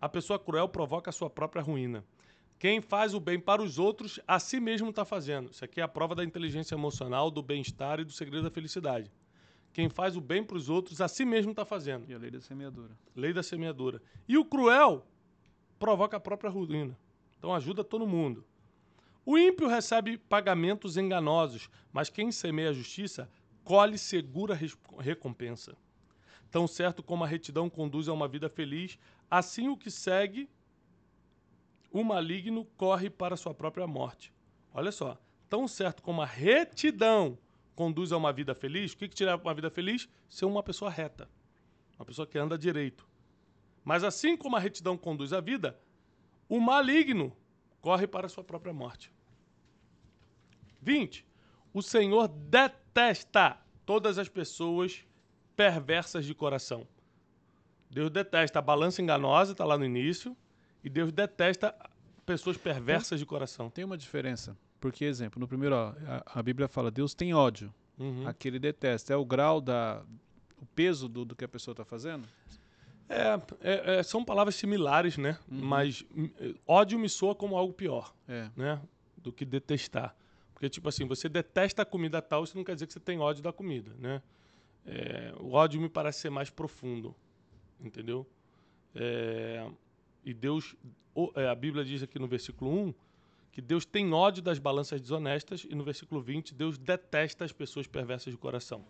A 0.00 0.08
pessoa 0.08 0.38
cruel 0.38 0.68
provoca 0.68 1.10
a 1.10 1.12
sua 1.12 1.28
própria 1.28 1.62
ruína. 1.62 2.04
Quem 2.58 2.80
faz 2.80 3.14
o 3.14 3.20
bem 3.20 3.38
para 3.38 3.62
os 3.62 3.78
outros, 3.78 4.18
a 4.26 4.38
si 4.40 4.58
mesmo 4.58 4.90
está 4.90 5.04
fazendo. 5.04 5.50
Isso 5.50 5.64
aqui 5.64 5.80
é 5.80 5.84
a 5.84 5.88
prova 5.88 6.14
da 6.14 6.24
inteligência 6.24 6.74
emocional, 6.74 7.30
do 7.30 7.42
bem-estar 7.42 8.00
e 8.00 8.04
do 8.04 8.12
segredo 8.12 8.44
da 8.44 8.50
felicidade. 8.50 9.10
Quem 9.72 9.88
faz 9.88 10.16
o 10.16 10.20
bem 10.20 10.42
para 10.42 10.56
os 10.56 10.68
outros, 10.68 11.00
a 11.00 11.06
si 11.06 11.24
mesmo 11.24 11.52
está 11.52 11.64
fazendo. 11.64 12.10
E 12.10 12.14
a 12.14 12.18
lei 12.18 12.30
da 12.30 12.40
semeadura. 12.40 12.96
Lei 13.14 13.32
da 13.32 13.44
semeadura. 13.44 14.02
E 14.26 14.36
o 14.36 14.44
cruel 14.44 15.06
provoca 15.78 16.16
a 16.16 16.20
própria 16.20 16.50
ruína. 16.50 16.98
Então 17.38 17.54
ajuda 17.54 17.84
todo 17.84 18.06
mundo. 18.06 18.44
O 19.24 19.36
ímpio 19.36 19.68
recebe 19.68 20.16
pagamentos 20.16 20.96
enganosos, 20.96 21.68
mas 21.92 22.08
quem 22.08 22.32
semeia 22.32 22.70
a 22.70 22.72
justiça 22.72 23.30
colhe 23.62 23.98
segura 23.98 24.58
recompensa. 24.98 25.76
Tão 26.50 26.66
certo 26.66 27.02
como 27.02 27.24
a 27.24 27.26
retidão 27.26 27.68
conduz 27.68 28.08
a 28.08 28.12
uma 28.12 28.26
vida 28.26 28.48
feliz, 28.48 28.98
assim 29.30 29.68
o 29.68 29.76
que 29.76 29.90
segue 29.90 30.48
o 31.90 32.04
maligno 32.04 32.64
corre 32.76 33.08
para 33.10 33.36
sua 33.36 33.54
própria 33.54 33.86
morte. 33.86 34.32
Olha 34.72 34.92
só, 34.92 35.18
tão 35.48 35.66
certo 35.66 36.02
como 36.02 36.22
a 36.22 36.26
retidão 36.26 37.38
conduz 37.74 38.12
a 38.12 38.16
uma 38.16 38.32
vida 38.32 38.54
feliz, 38.54 38.92
o 38.92 38.96
que, 38.96 39.08
que 39.08 39.14
te 39.14 39.24
leva 39.24 39.38
para 39.38 39.48
uma 39.48 39.54
vida 39.54 39.70
feliz? 39.70 40.08
Ser 40.28 40.44
uma 40.44 40.62
pessoa 40.62 40.90
reta, 40.90 41.28
uma 41.98 42.04
pessoa 42.04 42.26
que 42.26 42.38
anda 42.38 42.58
direito. 42.58 43.06
Mas 43.84 44.04
assim 44.04 44.36
como 44.36 44.56
a 44.56 44.60
retidão 44.60 44.96
conduz 44.96 45.32
à 45.32 45.40
vida, 45.40 45.78
o 46.48 46.60
maligno 46.60 47.32
corre 47.80 48.06
para 48.06 48.26
a 48.26 48.28
sua 48.28 48.44
própria 48.44 48.72
morte. 48.72 49.12
20. 50.80 51.24
O 51.72 51.82
Senhor 51.82 52.28
detesta 52.28 53.58
todas 53.84 54.18
as 54.18 54.28
pessoas 54.28 55.04
perversas 55.56 56.24
de 56.24 56.34
coração. 56.34 56.86
Deus 57.90 58.10
detesta 58.10 58.58
a 58.58 58.62
balança 58.62 59.00
enganosa, 59.02 59.52
está 59.52 59.64
lá 59.64 59.76
no 59.76 59.84
início, 59.84 60.36
e 60.84 60.88
Deus 60.88 61.12
detesta 61.12 61.74
pessoas 62.24 62.56
perversas 62.56 63.18
de 63.18 63.26
coração. 63.26 63.70
Tem 63.70 63.84
uma 63.84 63.96
diferença. 63.96 64.56
Porque, 64.80 65.04
exemplo, 65.04 65.40
no 65.40 65.48
primeiro, 65.48 65.74
ó, 65.74 65.94
a, 66.06 66.38
a 66.38 66.42
Bíblia 66.42 66.68
fala, 66.68 66.90
Deus 66.90 67.14
tem 67.14 67.34
ódio. 67.34 67.72
Uhum. 67.98 68.28
Aqui 68.28 68.48
ele 68.48 68.58
detesta. 68.58 69.12
É 69.12 69.16
o 69.16 69.24
grau 69.24 69.60
da. 69.60 70.02
o 70.60 70.66
peso 70.66 71.08
do, 71.08 71.24
do 71.24 71.34
que 71.34 71.44
a 71.44 71.48
pessoa 71.48 71.72
está 71.72 71.84
fazendo? 71.84 72.28
É, 73.08 73.40
é, 73.60 73.98
é, 73.98 74.02
são 74.02 74.24
palavras 74.24 74.54
similares, 74.54 75.16
né? 75.16 75.38
Mas 75.48 76.04
hum, 76.14 76.28
eh, 76.38 76.54
ódio 76.66 76.98
me 76.98 77.08
soa 77.08 77.34
como 77.34 77.56
algo 77.56 77.72
pior, 77.72 78.14
É. 78.28 78.50
né? 78.54 78.80
Do 79.16 79.32
que 79.32 79.44
detestar. 79.44 80.14
Porque, 80.52 80.68
tipo 80.68 80.88
assim, 80.88 81.06
você 81.06 81.28
detesta 81.28 81.82
a 81.82 81.84
comida 81.86 82.20
tal, 82.20 82.44
isso 82.44 82.56
não 82.56 82.64
quer 82.64 82.74
dizer 82.74 82.86
que 82.86 82.92
você 82.92 83.00
tem 83.00 83.18
ódio 83.18 83.42
da 83.42 83.52
comida, 83.52 83.94
né? 83.98 84.20
É, 84.84 85.32
o 85.38 85.52
ódio 85.52 85.80
me 85.80 85.88
parece 85.88 86.20
ser 86.20 86.30
mais 86.30 86.50
profundo, 86.50 87.14
entendeu? 87.80 88.26
É, 88.94 89.66
e 90.24 90.34
Deus, 90.34 90.74
é, 91.36 91.46
a 91.48 91.54
Bíblia 91.54 91.84
diz 91.84 92.02
aqui 92.02 92.18
no 92.18 92.26
versículo 92.26 92.70
1 92.70 92.94
que 93.52 93.60
Deus 93.62 93.84
tem 93.84 94.12
ódio 94.12 94.42
das 94.42 94.58
balanças 94.58 95.00
desonestas, 95.00 95.66
e 95.68 95.74
no 95.74 95.82
versículo 95.82 96.20
20, 96.20 96.54
Deus 96.54 96.78
detesta 96.78 97.44
as 97.44 97.52
pessoas 97.52 97.86
perversas 97.86 98.32
de 98.32 98.38
coração. 98.38 98.84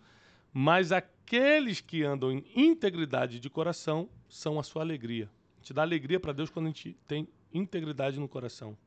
Mas 0.53 0.91
aqueles 0.91 1.81
que 1.81 2.03
andam 2.03 2.31
em 2.31 2.45
integridade 2.55 3.39
de 3.39 3.49
coração 3.49 4.09
são 4.27 4.59
a 4.59 4.63
sua 4.63 4.81
alegria. 4.81 5.29
A 5.57 5.61
gente 5.61 5.73
dá 5.73 5.81
alegria 5.81 6.19
para 6.19 6.33
Deus 6.33 6.49
quando 6.49 6.65
a 6.65 6.69
gente 6.69 6.97
tem 7.07 7.27
integridade 7.53 8.19
no 8.19 8.27
coração. 8.27 8.77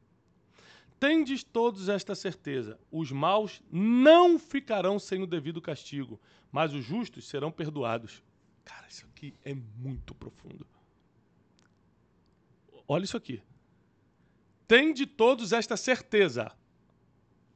Tendes 0.99 1.43
todos 1.43 1.89
esta 1.89 2.15
certeza: 2.15 2.79
os 2.91 3.11
maus 3.11 3.63
não 3.71 4.39
ficarão 4.39 4.99
sem 4.99 5.23
o 5.23 5.27
devido 5.27 5.61
castigo, 5.61 6.21
mas 6.51 6.73
os 6.73 6.85
justos 6.85 7.27
serão 7.27 7.51
perdoados. 7.51 8.23
Cara, 8.65 8.87
isso 8.89 9.07
aqui 9.07 9.35
é 9.45 9.55
muito 9.55 10.15
profundo. 10.15 10.67
Olha 12.87 13.05
isso 13.05 13.17
aqui. 13.17 13.43
Tende 14.69 15.07
todos 15.07 15.53
esta 15.53 15.77
certeza. 15.77 16.53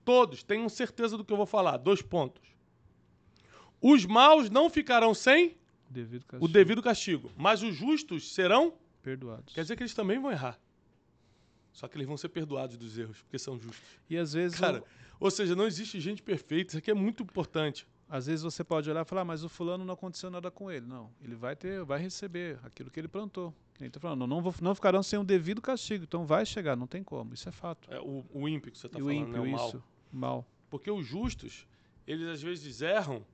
Todos 0.04 0.42
tenham 0.42 0.68
certeza 0.68 1.16
do 1.16 1.24
que 1.24 1.32
eu 1.32 1.36
vou 1.36 1.46
falar. 1.46 1.76
Dois 1.76 2.02
pontos. 2.02 2.55
Os 3.80 4.04
maus 4.06 4.48
não 4.50 4.68
ficarão 4.70 5.12
sem 5.14 5.56
Devido 5.88 6.24
o 6.40 6.48
devido 6.48 6.82
castigo, 6.82 7.30
mas 7.36 7.62
os 7.62 7.74
justos 7.76 8.32
serão. 8.34 8.74
Perdoados. 9.02 9.54
Quer 9.54 9.62
dizer 9.62 9.76
que 9.76 9.82
eles 9.84 9.94
também 9.94 10.18
vão 10.18 10.30
errar. 10.32 10.58
Só 11.72 11.86
que 11.86 11.96
eles 11.96 12.06
vão 12.08 12.16
ser 12.16 12.28
perdoados 12.30 12.76
dos 12.76 12.96
erros, 12.98 13.18
porque 13.22 13.38
são 13.38 13.58
justos. 13.58 13.84
E 14.08 14.16
às 14.16 14.32
vezes, 14.32 14.58
Cara, 14.58 14.82
ou 15.20 15.30
seja, 15.30 15.54
não 15.54 15.66
existe 15.66 16.00
gente 16.00 16.22
perfeita. 16.22 16.70
Isso 16.72 16.78
aqui 16.78 16.90
é 16.90 16.94
muito 16.94 17.22
importante. 17.22 17.86
às 18.08 18.26
vezes 18.26 18.42
você 18.44 18.62
pode 18.64 18.88
olhar 18.88 19.02
e 19.02 19.04
falar, 19.04 19.22
"Ah, 19.22 19.24
mas 19.24 19.42
o 19.44 19.48
fulano 19.48 19.84
não 19.84 19.94
aconteceu 19.94 20.30
nada 20.30 20.48
com 20.50 20.70
ele. 20.70 20.86
Não, 20.86 21.10
ele 21.20 21.34
vai 21.34 21.54
ter, 21.56 21.84
vai 21.84 21.98
receber 22.00 22.56
aquilo 22.62 22.88
que 22.90 22.98
ele 23.00 23.08
plantou. 23.08 23.52
Que 23.74 23.80
nem 23.82 23.90
tá 23.90 23.98
falando, 24.00 24.26
não, 24.28 24.40
vou- 24.40 24.54
não 24.62 24.74
ficarão 24.76 25.02
sem 25.02 25.18
o 25.18 25.24
devido 25.24 25.60
castigo. 25.60 26.04
Então 26.04 26.24
vai 26.24 26.46
chegar, 26.46 26.76
não 26.76 26.86
tem 26.86 27.02
como. 27.02 27.34
Isso 27.34 27.48
é 27.48 27.52
fato. 27.52 27.92
É, 27.92 28.00
o, 28.00 28.24
o 28.32 28.48
ímpio 28.48 28.70
que 28.72 28.78
você 28.78 28.86
está 28.86 28.98
e 28.98 29.02
o 29.02 29.06
falando, 29.06 29.20
ímpio, 29.22 29.32
né? 29.34 29.40
O 29.40 29.50
mal. 29.52 29.68
isso. 29.68 29.82
Mal. 30.12 30.46
Porque 30.70 30.88
os 30.90 31.04
justos, 31.06 31.66
eles 32.06 32.26
às 32.28 32.40
vezes 32.42 32.80
erram 32.80 33.24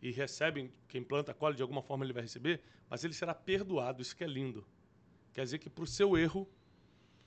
e 0.00 0.10
recebem, 0.10 0.72
quem 0.86 1.02
planta 1.02 1.34
colhe, 1.34 1.56
de 1.56 1.62
alguma 1.62 1.82
forma 1.82 2.04
ele 2.04 2.12
vai 2.12 2.22
receber, 2.22 2.62
mas 2.88 3.04
ele 3.04 3.14
será 3.14 3.34
perdoado. 3.34 4.00
Isso 4.00 4.16
que 4.16 4.24
é 4.24 4.26
lindo. 4.26 4.66
Quer 5.32 5.44
dizer 5.44 5.58
que 5.58 5.68
para 5.68 5.84
o 5.84 5.86
seu 5.86 6.16
erro 6.16 6.48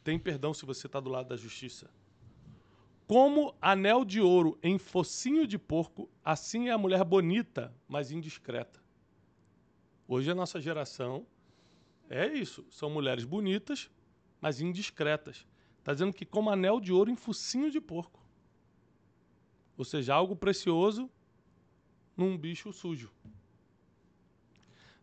tem 0.04 0.18
perdão 0.18 0.54
se 0.54 0.66
você 0.66 0.88
está 0.88 1.00
do 1.00 1.10
lado 1.10 1.30
da 1.30 1.36
justiça. 1.36 1.90
Como 3.08 3.54
anel 3.62 4.06
de 4.06 4.22
ouro 4.22 4.58
em 4.64 4.78
focinho 4.78 5.46
de 5.46 5.58
porco, 5.58 6.10
assim 6.24 6.70
é 6.70 6.72
a 6.72 6.78
mulher 6.78 7.04
bonita, 7.04 7.76
mas 7.88 8.10
indiscreta. 8.10 8.82
Hoje 10.08 10.32
a 10.32 10.36
nossa 10.36 10.62
geração 10.62 11.28
é 12.10 12.28
isso. 12.28 12.66
São 12.70 12.90
mulheres 12.90 13.26
bonitas, 13.26 13.92
mas 14.40 14.62
indiscretas. 14.62 15.46
Está 15.80 15.94
dizendo 15.94 16.14
que 16.14 16.26
como 16.26 16.50
anel 16.50 16.80
de 16.80 16.94
ouro 16.94 17.12
em 17.12 17.16
focinho 17.16 17.70
de 17.70 17.82
porco. 17.82 18.26
Ou 19.78 19.84
seja, 19.84 20.14
algo 20.14 20.36
precioso 20.36 21.10
num 22.22 22.38
bicho 22.38 22.72
sujo. 22.72 23.12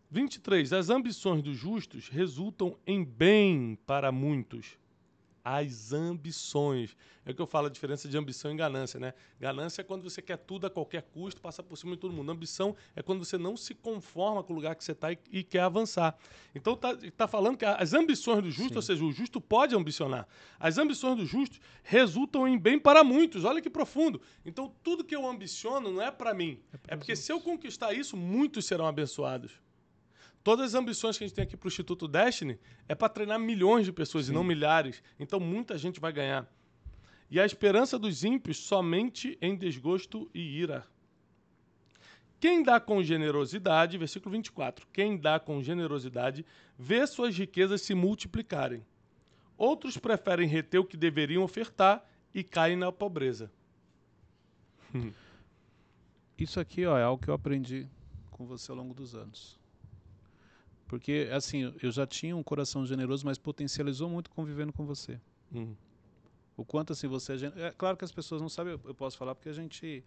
23. 0.09 0.73
As 0.73 0.89
ambições 0.89 1.43
dos 1.43 1.57
justos 1.57 2.09
resultam 2.09 2.79
em 2.87 3.05
bem 3.05 3.77
para 3.85 4.13
muitos. 4.13 4.79
As 5.51 5.95
ambições. 5.95 6.95
É 7.25 7.31
o 7.31 7.35
que 7.35 7.41
eu 7.41 7.47
falo, 7.47 7.69
a 7.69 7.71
diferença 7.71 8.07
de 8.07 8.19
ambição 8.19 8.53
e 8.53 8.55
ganância, 8.55 9.01
né? 9.01 9.15
Ganância 9.41 9.81
é 9.81 9.85
quando 9.85 10.03
você 10.03 10.21
quer 10.21 10.37
tudo 10.37 10.67
a 10.67 10.71
qualquer 10.71 11.01
custo, 11.01 11.41
passar 11.41 11.63
por 11.63 11.75
cima 11.79 11.95
de 11.95 12.01
todo 12.03 12.13
mundo. 12.13 12.31
Ambição 12.31 12.77
é 12.95 13.03
quando 13.03 13.25
você 13.25 13.39
não 13.39 13.57
se 13.57 13.75
conforma 13.75 14.43
com 14.43 14.53
o 14.53 14.57
lugar 14.57 14.77
que 14.77 14.85
você 14.85 14.93
está 14.93 15.11
e, 15.11 15.19
e, 15.33 15.43
quer 15.43 15.61
avançar. 15.61 16.19
Então 16.55 16.77
tá, 16.77 16.95
tá 17.17 17.27
falando 17.27 17.57
que 17.57 17.65
as 17.65 17.95
ambições 17.95 18.43
do 18.43 18.51
justo, 18.51 18.73
Sim. 18.73 18.77
ou 18.77 18.83
seja, 18.83 19.05
o 19.05 19.11
justo 19.11 19.41
pode 19.41 19.75
ambicionar. 19.75 20.29
As 20.61 20.77
ambições 20.77 21.17
do 21.17 21.25
justo 21.25 21.59
resultam 21.83 22.47
em 22.47 22.59
bem 22.59 22.79
para 22.79 23.03
muitos. 23.03 23.47
Olha 23.47 23.63
que 23.63 23.71
profundo. 23.71 24.21
Então 24.45 24.71
tudo 24.83 25.03
que 25.03 25.17
eu 25.17 25.27
ambiciono 25.27 25.91
não 25.91 26.03
é 26.03 26.11
para 26.11 26.35
mim. 26.35 26.61
É, 26.87 26.95
é 26.95 26.97
porque 26.97 27.17
se 27.17 27.33
eu 27.33 27.41
conquistar 27.41 27.95
isso, 27.95 28.19
muitos 28.19 28.67
serão 28.67 28.87
abençoados. 28.87 29.53
Todas 30.49 30.75
as 30.75 30.75
ambições 30.75 31.19
que 31.19 31.25
a 31.25 31.27
gente 31.27 31.37
tem 31.37 31.45
aqui 31.45 31.59
para 31.59 31.67
o 31.67 31.69
Instituto 31.69 32.09
Destiny 32.09 32.59
é 32.89 32.95
para 32.95 33.11
treinar 33.11 33.39
milhões 33.39 33.85
de 33.85 33.93
pessoas 33.93 34.25
Sim. 34.25 34.33
e 34.33 34.35
não 34.35 34.43
milhares. 34.43 35.03
Então 35.21 35.39
muita 35.39 35.77
gente 35.77 36.01
vai 36.01 36.11
ganhar. 36.11 36.51
E 37.31 37.39
a 37.39 37.45
esperança 37.45 37.99
dos 37.99 38.25
ímpios 38.25 38.57
somente 38.57 39.37
em 39.43 39.55
desgosto 39.55 40.27
e 40.33 40.41
ira. 40.41 40.87
Quem 42.41 42.63
dá 42.63 42.81
com 42.81 43.03
generosidade, 43.03 43.99
versículo 43.99 44.33
24: 44.33 44.87
quem 44.91 45.19
dá 45.19 45.39
com 45.39 45.63
generosidade 45.63 46.47
vê 46.79 47.07
suas 47.07 47.37
riquezas 47.37 47.83
se 47.83 47.93
multiplicarem. 47.93 48.83
Outros 49.55 49.99
preferem 49.99 50.49
reter 50.49 50.79
o 50.79 50.85
que 50.87 50.97
deveriam 50.97 51.43
ofertar 51.43 52.03
e 52.33 52.43
caem 52.43 52.75
na 52.75 52.91
pobreza. 52.91 53.53
Isso 56.39 56.59
aqui 56.59 56.87
ó, 56.87 56.97
é 56.97 57.03
algo 57.03 57.23
que 57.23 57.29
eu 57.29 57.35
aprendi 57.35 57.87
com 58.31 58.47
você 58.47 58.71
ao 58.71 58.79
longo 58.79 58.95
dos 58.95 59.15
anos. 59.15 59.58
Porque, 60.89 61.29
assim, 61.31 61.73
eu 61.83 61.93
já 61.93 62.07
tinha 62.07 62.35
um 62.35 62.43
coração 62.43 62.85
generoso, 62.87 63.25
mas 63.27 63.37
potencializou 63.37 64.09
muito 64.09 64.31
convivendo 64.31 64.73
com 64.73 64.87
você. 64.87 65.21
Hum. 65.55 65.75
O 66.57 66.65
quanto, 66.65 66.95
assim, 66.95 67.07
você 67.07 67.35
é. 67.35 67.67
É 67.67 67.71
claro 67.71 67.95
que 67.95 68.05
as 68.07 68.11
pessoas 68.11 68.41
não 68.41 68.49
sabem, 68.49 68.73
eu 68.73 68.95
posso 68.95 69.17
falar 69.19 69.35
porque 69.35 69.51
a 69.51 69.53
gente. 69.53 70.03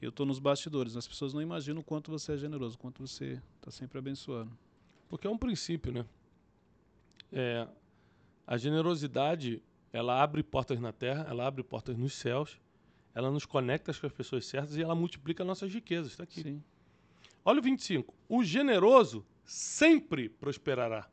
Eu 0.00 0.10
estou 0.10 0.26
nos 0.26 0.38
bastidores, 0.38 0.96
as 0.96 1.08
pessoas 1.08 1.32
não 1.34 1.42
imaginam 1.42 1.80
o 1.80 1.84
quanto 1.84 2.10
você 2.10 2.34
é 2.34 2.36
generoso, 2.36 2.76
o 2.76 2.78
quanto 2.78 3.04
você 3.04 3.40
está 3.56 3.70
sempre 3.70 3.98
abençoando. 3.98 4.56
Porque 5.08 5.26
é 5.26 5.30
um 5.30 5.38
princípio, 5.38 5.90
né? 5.90 6.04
É, 7.32 7.66
a 8.46 8.56
generosidade, 8.56 9.60
ela 9.92 10.22
abre 10.22 10.42
portas 10.42 10.78
na 10.78 10.92
terra, 10.92 11.26
ela 11.28 11.46
abre 11.46 11.64
portas 11.64 11.96
nos 11.96 12.12
céus, 12.12 12.60
ela 13.12 13.30
nos 13.30 13.44
conecta 13.44 13.92
com 13.92 14.06
as 14.06 14.12
pessoas 14.12 14.46
certas 14.46 14.76
e 14.76 14.82
ela 14.82 14.94
multiplica 14.94 15.42
nossas 15.42 15.72
riquezas. 15.72 16.12
Está 16.12 16.22
aqui. 16.22 16.42
Sim. 16.42 16.62
Olha 17.44 17.58
o 17.58 17.62
25. 17.62 18.14
O 18.28 18.44
generoso 18.44 19.24
sempre 19.48 20.28
prosperará. 20.28 21.08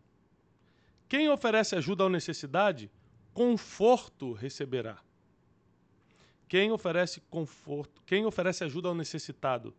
Quem 1.07 1.29
oferece 1.29 1.73
ajuda 1.73 2.03
ao 2.03 2.09
necessidade, 2.09 2.91
conforto 3.33 4.33
receberá. 4.33 5.01
Quem 6.45 6.69
oferece 6.69 7.21
conforto, 7.29 8.03
quem 8.05 8.25
oferece 8.25 8.65
ajuda 8.65 8.89
ao 8.89 8.95
necessitado, 8.95 9.73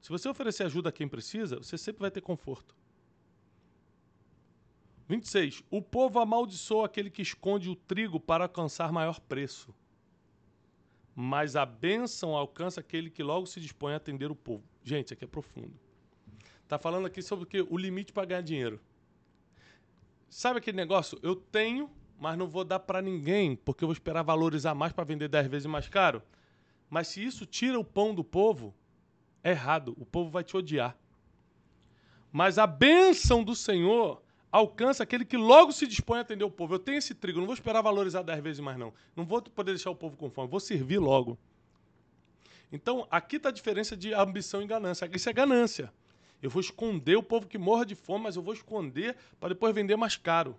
se 0.00 0.08
você 0.08 0.28
oferecer 0.28 0.64
ajuda 0.64 0.88
a 0.88 0.92
quem 0.92 1.06
precisa, 1.06 1.58
você 1.58 1.78
sempre 1.78 2.00
vai 2.00 2.10
ter 2.10 2.20
conforto. 2.20 2.74
26. 5.08 5.62
O 5.70 5.80
povo 5.80 6.18
amaldiçoa 6.18 6.86
aquele 6.86 7.08
que 7.08 7.22
esconde 7.22 7.70
o 7.70 7.76
trigo 7.76 8.18
para 8.18 8.44
alcançar 8.44 8.90
maior 8.90 9.20
preço. 9.20 9.72
Mas 11.14 11.54
a 11.54 11.64
bênção 11.64 12.34
alcança 12.34 12.80
aquele 12.80 13.10
que 13.10 13.22
logo 13.22 13.46
se 13.46 13.60
dispõe 13.60 13.92
a 13.94 13.98
atender 13.98 14.30
o 14.30 14.34
povo. 14.34 14.64
Gente, 14.82 15.06
isso 15.06 15.14
aqui 15.14 15.24
é 15.24 15.28
profundo. 15.28 15.78
Tá 16.72 16.78
falando 16.78 17.04
aqui 17.04 17.20
sobre 17.20 17.44
o, 17.44 17.46
que? 17.46 17.60
o 17.60 17.76
limite 17.76 18.14
para 18.14 18.24
ganhar 18.24 18.40
dinheiro. 18.40 18.80
Sabe 20.30 20.58
aquele 20.58 20.78
negócio? 20.78 21.18
Eu 21.22 21.36
tenho, 21.36 21.90
mas 22.18 22.38
não 22.38 22.48
vou 22.48 22.64
dar 22.64 22.78
para 22.78 23.02
ninguém, 23.02 23.56
porque 23.56 23.84
eu 23.84 23.88
vou 23.88 23.92
esperar 23.92 24.22
valorizar 24.22 24.74
mais 24.74 24.90
para 24.90 25.04
vender 25.04 25.28
10 25.28 25.48
vezes 25.48 25.66
mais 25.66 25.86
caro. 25.86 26.22
Mas 26.88 27.08
se 27.08 27.22
isso 27.22 27.44
tira 27.44 27.78
o 27.78 27.84
pão 27.84 28.14
do 28.14 28.24
povo, 28.24 28.74
é 29.44 29.50
errado. 29.50 29.94
O 29.98 30.06
povo 30.06 30.30
vai 30.30 30.42
te 30.42 30.56
odiar. 30.56 30.96
Mas 32.32 32.56
a 32.56 32.66
bênção 32.66 33.44
do 33.44 33.54
Senhor 33.54 34.22
alcança 34.50 35.02
aquele 35.02 35.26
que 35.26 35.36
logo 35.36 35.72
se 35.72 35.86
dispõe 35.86 36.20
a 36.20 36.22
atender 36.22 36.44
o 36.44 36.50
povo. 36.50 36.76
Eu 36.76 36.78
tenho 36.78 36.96
esse 36.96 37.14
trigo, 37.14 37.38
não 37.38 37.44
vou 37.44 37.54
esperar 37.54 37.82
valorizar 37.82 38.22
10 38.22 38.42
vezes 38.42 38.60
mais, 38.60 38.78
não. 38.78 38.94
Não 39.14 39.26
vou 39.26 39.42
poder 39.42 39.72
deixar 39.72 39.90
o 39.90 39.94
povo 39.94 40.16
com 40.16 40.30
fome, 40.30 40.48
vou 40.48 40.58
servir 40.58 40.98
logo. 40.98 41.38
Então, 42.72 43.06
aqui 43.10 43.36
está 43.36 43.50
a 43.50 43.52
diferença 43.52 43.94
de 43.94 44.14
ambição 44.14 44.62
e 44.62 44.66
ganância. 44.66 45.06
Isso 45.12 45.28
é 45.28 45.34
ganância. 45.34 45.92
Eu 46.42 46.50
vou 46.50 46.60
esconder 46.60 47.16
o 47.16 47.22
povo 47.22 47.46
que 47.46 47.56
morra 47.56 47.86
de 47.86 47.94
fome, 47.94 48.24
mas 48.24 48.34
eu 48.34 48.42
vou 48.42 48.52
esconder 48.52 49.16
para 49.38 49.50
depois 49.50 49.72
vender 49.72 49.96
mais 49.96 50.16
caro. 50.16 50.58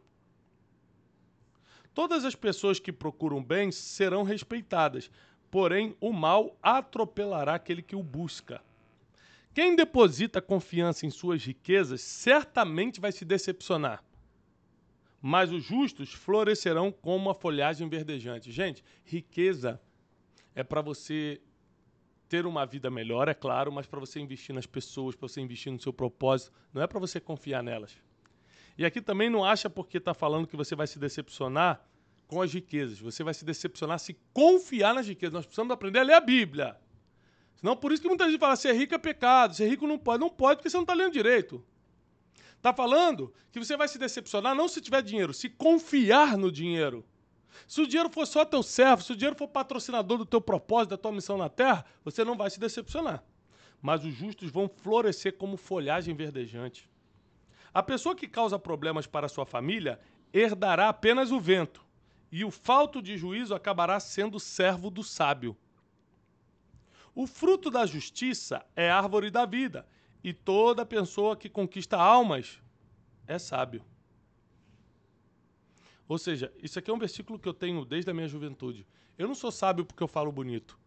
Todas 1.94 2.24
as 2.24 2.34
pessoas 2.34 2.80
que 2.80 2.92
procuram 2.92 3.44
bem 3.44 3.70
serão 3.72 4.24
respeitadas, 4.24 5.12
porém 5.52 5.96
o 6.00 6.12
mal 6.14 6.58
atropelará 6.64 7.54
aquele 7.54 7.82
que 7.82 7.96
o 7.96 8.02
busca. 8.02 8.64
Quem 9.54 9.76
deposita 9.76 10.42
confiança 10.42 11.06
em 11.06 11.12
suas 11.12 11.44
riquezas 11.44 12.02
certamente 12.02 13.00
vai 13.00 13.12
se 13.12 13.24
decepcionar. 13.24 14.04
Mas 15.22 15.52
os 15.52 15.64
justos 15.64 16.12
florescerão 16.12 16.92
como 16.92 17.30
a 17.30 17.36
folhagem 17.36 17.88
verdejante. 17.88 18.52
Gente, 18.52 18.84
riqueza 19.06 19.80
é 20.56 20.64
para 20.64 20.82
você 20.82 21.40
ter 22.30 22.46
uma 22.46 22.66
vida 22.66 22.90
melhor, 22.90 23.28
é 23.28 23.34
claro, 23.34 23.72
mas 23.72 23.86
para 23.86 24.00
você 24.00 24.20
investir 24.20 24.56
nas 24.56 24.66
pessoas, 24.66 25.16
para 25.16 25.28
você 25.28 25.42
investir 25.42 25.72
no 25.72 25.80
seu 25.80 25.94
propósito, 25.94 26.52
não 26.74 26.82
é 26.82 26.88
para 26.88 27.00
você 27.00 27.20
confiar 27.20 27.62
nelas. 27.62 27.96
E 28.78 28.86
aqui 28.86 29.02
também 29.02 29.30
não 29.30 29.46
acha 29.46 29.70
porque 29.70 29.98
está 29.98 30.14
falando 30.14 30.48
que 30.48 30.56
você 30.56 30.76
vai 30.76 30.88
se 30.88 30.98
decepcionar 30.98 31.86
com 32.28 32.42
as 32.42 32.52
riquezas. 32.52 33.00
Você 33.00 33.24
vai 33.24 33.34
se 33.34 33.46
decepcionar 33.46 34.00
se 34.00 34.18
confiar 34.34 34.96
nas 34.96 35.08
riquezas. 35.08 35.34
Nós 35.34 35.46
precisamos 35.46 35.72
aprender 35.72 36.00
a 36.00 36.04
ler 36.04 36.14
a 36.14 36.22
Bíblia. 36.22 36.76
Senão, 37.56 37.78
por 37.78 37.92
isso 37.92 38.02
que 38.02 38.08
muita 38.08 38.30
gente 38.30 38.40
fala, 38.40 38.56
ser 38.56 38.74
rico 38.74 38.96
é 38.96 38.98
pecado, 38.98 39.54
ser 39.54 39.68
rico 39.68 39.88
não 39.88 39.98
pode. 39.98 40.20
Não 40.20 40.30
pode 40.30 40.58
porque 40.58 40.70
você 40.70 40.78
não 40.78 40.84
está 40.84 40.94
lendo 40.94 41.14
direito. 41.14 41.64
Está 42.58 42.74
falando 42.74 43.34
que 43.52 43.60
você 43.60 43.78
vai 43.78 43.88
se 43.88 43.98
decepcionar 43.98 44.56
não 44.56 44.68
se 44.68 44.82
tiver 44.82 45.02
dinheiro, 45.02 45.34
se 45.34 45.50
confiar 45.50 46.38
no 46.38 46.52
dinheiro. 46.52 47.06
Se 47.68 47.82
o 47.82 47.88
dinheiro 47.88 48.10
for 48.10 48.26
só 48.26 48.44
teu 48.46 48.64
servo, 48.64 49.04
se 49.04 49.12
o 49.12 49.16
dinheiro 49.16 49.38
for 49.38 49.48
patrocinador 49.48 50.18
do 50.18 50.26
teu 50.26 50.42
propósito, 50.42 50.92
da 50.92 50.98
tua 50.98 51.12
missão 51.12 51.38
na 51.38 51.50
terra, 51.50 51.86
você 52.04 52.24
não 52.24 52.36
vai 52.36 52.50
se 52.50 52.60
decepcionar. 52.60 53.24
Mas 53.82 54.04
os 54.04 54.14
justos 54.14 54.50
vão 54.50 54.68
florescer 54.68 55.38
como 55.38 55.58
folhagem 55.58 56.16
verdejante. 56.16 56.90
A 57.74 57.82
pessoa 57.82 58.16
que 58.16 58.28
causa 58.28 58.60
problemas 58.60 59.08
para 59.08 59.28
sua 59.28 59.46
família 59.46 60.00
herdará 60.34 60.90
apenas 60.90 61.32
o 61.32 61.40
vento, 61.40 61.84
e 62.32 62.44
o 62.44 62.52
falto 62.52 63.02
de 63.02 63.18
juízo 63.18 63.54
acabará 63.54 64.00
sendo 64.00 64.40
servo 64.40 64.90
do 64.90 65.04
sábio. 65.04 65.56
O 67.16 67.28
fruto 67.28 67.70
da 67.70 67.86
justiça 67.86 68.66
é 68.76 68.90
árvore 68.90 69.30
da 69.30 69.46
vida, 69.46 69.86
e 70.24 70.34
toda 70.34 70.86
pessoa 70.86 71.36
que 71.36 71.50
conquista 71.50 71.98
almas 71.98 72.60
é 73.28 73.38
sábio. 73.38 73.84
Ou 76.08 76.18
seja, 76.18 76.54
isso 76.62 76.78
aqui 76.78 76.92
é 76.92 76.94
um 76.94 77.00
versículo 77.00 77.40
que 77.40 77.48
eu 77.48 77.54
tenho 77.54 77.86
desde 77.86 78.10
a 78.10 78.14
minha 78.14 78.28
juventude. 78.28 78.86
Eu 79.18 79.28
não 79.28 79.36
sou 79.36 79.52
sábio 79.52 79.86
porque 79.86 80.04
eu 80.04 80.08
falo 80.08 80.32
bonito. 80.32 80.80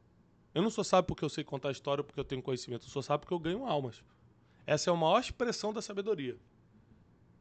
Eu 0.55 0.63
não 0.63 0.71
sou 0.71 0.83
sábio 0.85 1.09
porque 1.09 1.25
eu 1.25 1.29
sei 1.29 1.45
contar 1.45 1.71
história, 1.71 2.03
porque 2.03 2.19
eu 2.19 2.25
tenho 2.25 2.43
conhecimento. 2.43 2.87
Eu 2.87 2.91
sou 2.91 3.03
sábio 3.03 3.21
porque 3.21 3.35
eu 3.35 3.39
ganho 3.39 3.67
almas. 3.67 4.03
Essa 4.67 4.91
é 4.91 4.93
a 4.93 4.97
maior 4.97 5.21
expressão 5.21 5.73
da 5.73 5.81
sabedoria. 5.81 6.37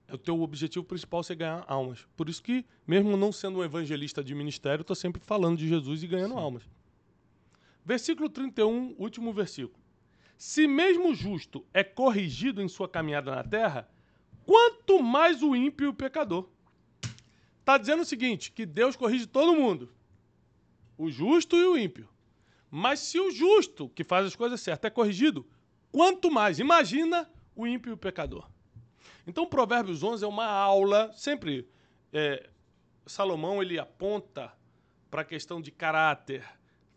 É 0.07 0.13
o 0.13 0.17
teu 0.17 0.41
objetivo 0.41 0.85
principal 0.85 1.23
ser 1.23 1.35
ganhar 1.35 1.65
almas. 1.67 2.07
Por 2.15 2.29
isso 2.29 2.43
que, 2.43 2.65
mesmo 2.85 3.17
não 3.17 3.31
sendo 3.31 3.59
um 3.59 3.63
evangelista 3.63 4.23
de 4.23 4.35
ministério, 4.35 4.81
eu 4.81 4.83
estou 4.83 4.95
sempre 4.95 5.21
falando 5.21 5.57
de 5.57 5.67
Jesus 5.67 6.03
e 6.03 6.07
ganhando 6.07 6.35
Sim. 6.35 6.39
almas. 6.39 6.63
Versículo 7.83 8.29
31, 8.29 8.95
último 8.97 9.33
versículo. 9.33 9.83
Se 10.37 10.67
mesmo 10.67 11.09
o 11.09 11.15
justo 11.15 11.65
é 11.73 11.83
corrigido 11.83 12.61
em 12.61 12.67
sua 12.67 12.87
caminhada 12.87 13.33
na 13.33 13.43
terra, 13.43 13.89
quanto 14.45 15.01
mais 15.01 15.41
o 15.41 15.55
ímpio 15.55 15.85
e 15.85 15.89
o 15.89 15.93
pecador. 15.93 16.49
Está 17.65 17.79
dizendo 17.79 18.03
o 18.03 18.05
seguinte: 18.05 18.51
que 18.51 18.63
Deus 18.63 18.95
corrige 18.95 19.25
todo 19.25 19.55
mundo, 19.55 19.91
o 20.95 21.09
justo 21.09 21.55
e 21.55 21.65
o 21.65 21.75
ímpio. 21.75 22.07
Mas 22.69 22.99
se 22.99 23.19
o 23.19 23.31
justo, 23.31 23.89
que 23.89 24.03
faz 24.03 24.27
as 24.27 24.35
coisas 24.35 24.61
certas, 24.61 24.91
é 24.91 24.93
corrigido, 24.93 25.43
quanto 25.91 26.29
mais? 26.29 26.59
Imagina 26.59 27.27
o 27.55 27.65
ímpio 27.65 27.89
e 27.89 27.93
o 27.93 27.97
pecador. 27.97 28.47
Então, 29.25 29.47
Provérbios 29.47 30.03
11 30.03 30.23
é 30.23 30.27
uma 30.27 30.45
aula, 30.45 31.11
sempre 31.13 31.67
é, 32.13 32.47
Salomão 33.07 33.63
ele 33.63 33.79
aponta 33.79 34.53
para 35.09 35.21
a 35.21 35.25
questão 35.25 35.59
de 35.59 35.71
caráter, 35.71 36.47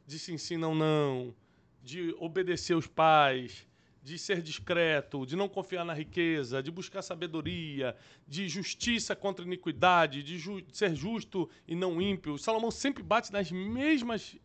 de 0.07 0.19
se 0.19 0.35
ensina 0.35 0.69
ou 0.69 0.75
não, 0.75 1.35
de 1.83 2.15
obedecer 2.19 2.75
os 2.75 2.87
pais, 2.87 3.67
de 4.09 4.19
ser 4.19 4.41
discreto, 4.41 5.27
de 5.27 5.37
não 5.37 5.49
confiar 5.49 5.85
na 5.85 5.93
riqueza, 5.93 6.63
de 6.63 6.71
buscar 6.71 7.03
sabedoria, 7.03 7.95
de 8.27 8.49
justiça 8.49 9.15
contra 9.15 9.45
iniquidade, 9.45 10.23
de, 10.23 10.39
ju 10.39 10.63
ser 10.73 10.95
justo 10.95 11.49
e 11.67 11.75
não 11.75 12.01
ímpio. 12.01 12.39
Salomão 12.39 12.71
sempre 12.71 13.03
bate 13.03 13.31
nas 13.31 13.53
mesmas 13.53 14.37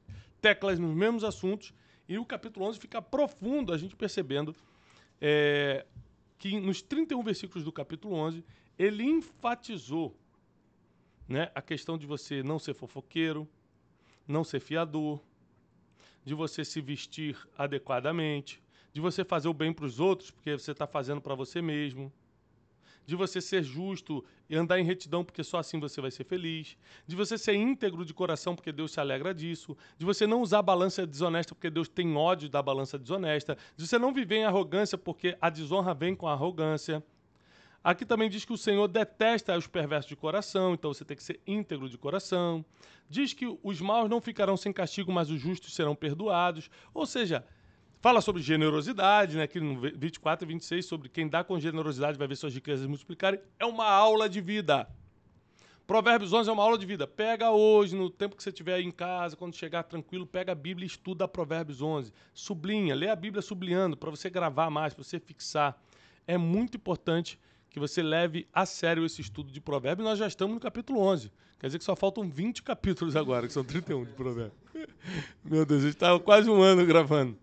teclas, 0.41 0.78
nos 0.78 0.93
mesmos 0.93 1.23
assuntos, 1.23 1.73
E 2.10 2.17
o 2.19 2.26
capítulo 2.26 2.65
11 2.65 2.78
fica 2.78 3.02
profundo, 3.02 3.71
a 3.71 3.78
gente 3.78 3.95
percebendo 3.95 4.54
é, 5.21 5.86
que 6.38 6.60
nos 6.60 6.82
31 6.82 7.23
versículos 7.23 7.63
do 7.63 7.71
capítulo 7.71 8.15
11, 8.15 8.43
ele 8.78 9.04
enfatizou 9.04 10.13
né, 11.26 11.49
a 11.56 11.62
questão 11.62 11.97
de 11.97 12.06
você 12.06 12.43
não 12.43 12.60
ser 12.60 12.73
fofoqueiro, 12.73 13.47
não 14.28 14.43
ser 14.43 14.60
fiador, 14.60 15.21
de 16.26 16.34
você 16.34 16.65
se 16.65 16.82
vestir 16.82 17.38
adequadamente, 17.58 18.62
de 18.93 19.01
você 19.01 19.25
fazer 19.25 19.49
o 19.49 19.53
bem 19.53 19.73
para 19.73 19.86
os 19.86 19.99
outros, 19.99 20.32
porque 20.32 20.58
você 20.58 20.71
está 20.71 20.88
fazendo 20.88 21.19
para 21.19 21.36
você 21.36 21.62
mesmo 21.62 22.12
de 23.06 23.15
você 23.15 23.41
ser 23.41 23.63
justo 23.63 24.23
e 24.49 24.56
andar 24.56 24.79
em 24.79 24.84
retidão, 24.84 25.23
porque 25.23 25.43
só 25.43 25.58
assim 25.60 25.79
você 25.79 25.99
vai 25.99 26.12
ser 26.12 26.23
feliz, 26.23 26.77
de 27.06 27.15
você 27.15 27.38
ser 27.38 27.56
íntegro 27.56 28.06
de 28.06 28.13
coração, 28.13 28.56
porque 28.56 28.71
Deus 28.71 28.91
se 28.91 28.99
alegra 28.99 29.34
disso, 29.34 29.75
de 29.97 30.06
você 30.06 30.25
não 30.25 30.41
usar 30.41 30.60
a 30.60 30.63
balança 30.63 31.06
desonesta, 31.06 31.53
porque 31.53 31.69
Deus 31.69 31.88
tem 31.88 32.15
ódio 32.15 32.49
da 32.49 32.62
balança 32.62 32.97
desonesta, 32.97 33.58
de 33.75 33.88
você 33.88 33.97
não 33.97 34.13
viver 34.13 34.38
em 34.38 34.45
arrogância, 34.45 34.97
porque 34.97 35.38
a 35.41 35.49
desonra 35.49 35.93
vem 35.93 36.15
com 36.15 36.27
a 36.27 36.34
arrogância. 36.34 37.03
Aqui 37.84 38.06
também 38.06 38.29
diz 38.29 38.45
que 38.45 38.53
o 38.53 38.58
Senhor 38.58 38.88
detesta 38.88 39.58
os 39.58 39.67
perversos 39.67 40.08
de 40.08 40.15
coração, 40.15 40.73
então 40.73 40.93
você 40.93 41.03
tem 41.03 41.17
que 41.17 41.23
ser 41.23 41.41
íntegro 41.45 41.89
de 41.89 41.97
coração. 41.97 42.63
Diz 43.10 43.34
que 43.34 43.45
os 43.62 43.82
maus 43.82 44.10
não 44.10 44.21
ficarão 44.21 44.56
sem 44.56 44.71
castigo, 44.71 45.12
mas 45.12 45.29
os 45.29 45.41
justos 45.41 45.75
serão 45.75 45.93
perdoados. 45.93 46.69
Ou 46.93 47.06
seja, 47.06 47.45
Fala 48.03 48.19
sobre 48.19 48.41
generosidade, 48.41 49.37
né? 49.37 49.43
Aqui 49.43 49.61
no 49.61 49.79
24 49.79 50.45
e 50.45 50.47
26, 50.49 50.85
sobre 50.85 51.07
quem 51.07 51.25
dá 51.25 51.41
com 51.41 51.57
generosidade 51.57 52.17
vai 52.17 52.27
ver 52.27 52.35
suas 52.35 52.53
riquezas 52.53 52.85
multiplicarem. 52.85 53.39
É 53.57 53.65
uma 53.65 53.89
aula 53.89 54.27
de 54.27 54.41
vida. 54.41 54.85
Provérbios 55.87 56.33
11 56.33 56.49
é 56.49 56.51
uma 56.51 56.63
aula 56.63 56.77
de 56.77 56.85
vida. 56.85 57.07
Pega 57.07 57.51
hoje, 57.51 57.95
no 57.95 58.09
tempo 58.09 58.35
que 58.35 58.43
você 58.43 58.49
estiver 58.49 58.73
aí 58.73 58.83
em 58.83 58.91
casa, 58.91 59.37
quando 59.37 59.55
chegar 59.55 59.83
tranquilo, 59.83 60.27
pega 60.27 60.51
a 60.51 60.55
Bíblia 60.55 60.83
e 60.83 60.87
estuda 60.87 61.29
Provérbios 61.29 61.81
11. 61.81 62.11
Sublinha, 62.33 62.93
lê 62.93 63.07
a 63.07 63.15
Bíblia 63.15 63.41
sublinhando, 63.41 63.95
para 63.95 64.09
você 64.09 64.29
gravar 64.29 64.69
mais, 64.69 64.93
para 64.93 65.01
você 65.01 65.17
fixar. 65.17 65.81
É 66.27 66.37
muito 66.37 66.75
importante 66.75 67.39
que 67.69 67.79
você 67.79 68.03
leve 68.03 68.45
a 68.51 68.65
sério 68.65 69.05
esse 69.05 69.21
estudo 69.21 69.49
de 69.49 69.61
Provérbios. 69.61 70.05
Nós 70.05 70.19
já 70.19 70.27
estamos 70.27 70.53
no 70.53 70.59
capítulo 70.59 70.99
11. 70.99 71.31
Quer 71.57 71.67
dizer 71.67 71.79
que 71.79 71.85
só 71.85 71.95
faltam 71.95 72.29
20 72.29 72.63
capítulos 72.63 73.15
agora, 73.15 73.47
que 73.47 73.53
são 73.53 73.63
31 73.63 74.03
de 74.03 74.11
Provérbios. 74.11 74.59
Meu 75.41 75.65
Deus, 75.65 75.83
a 75.83 75.85
gente 75.85 75.95
está 75.95 76.19
quase 76.19 76.49
um 76.49 76.61
ano 76.61 76.85
gravando. 76.85 77.37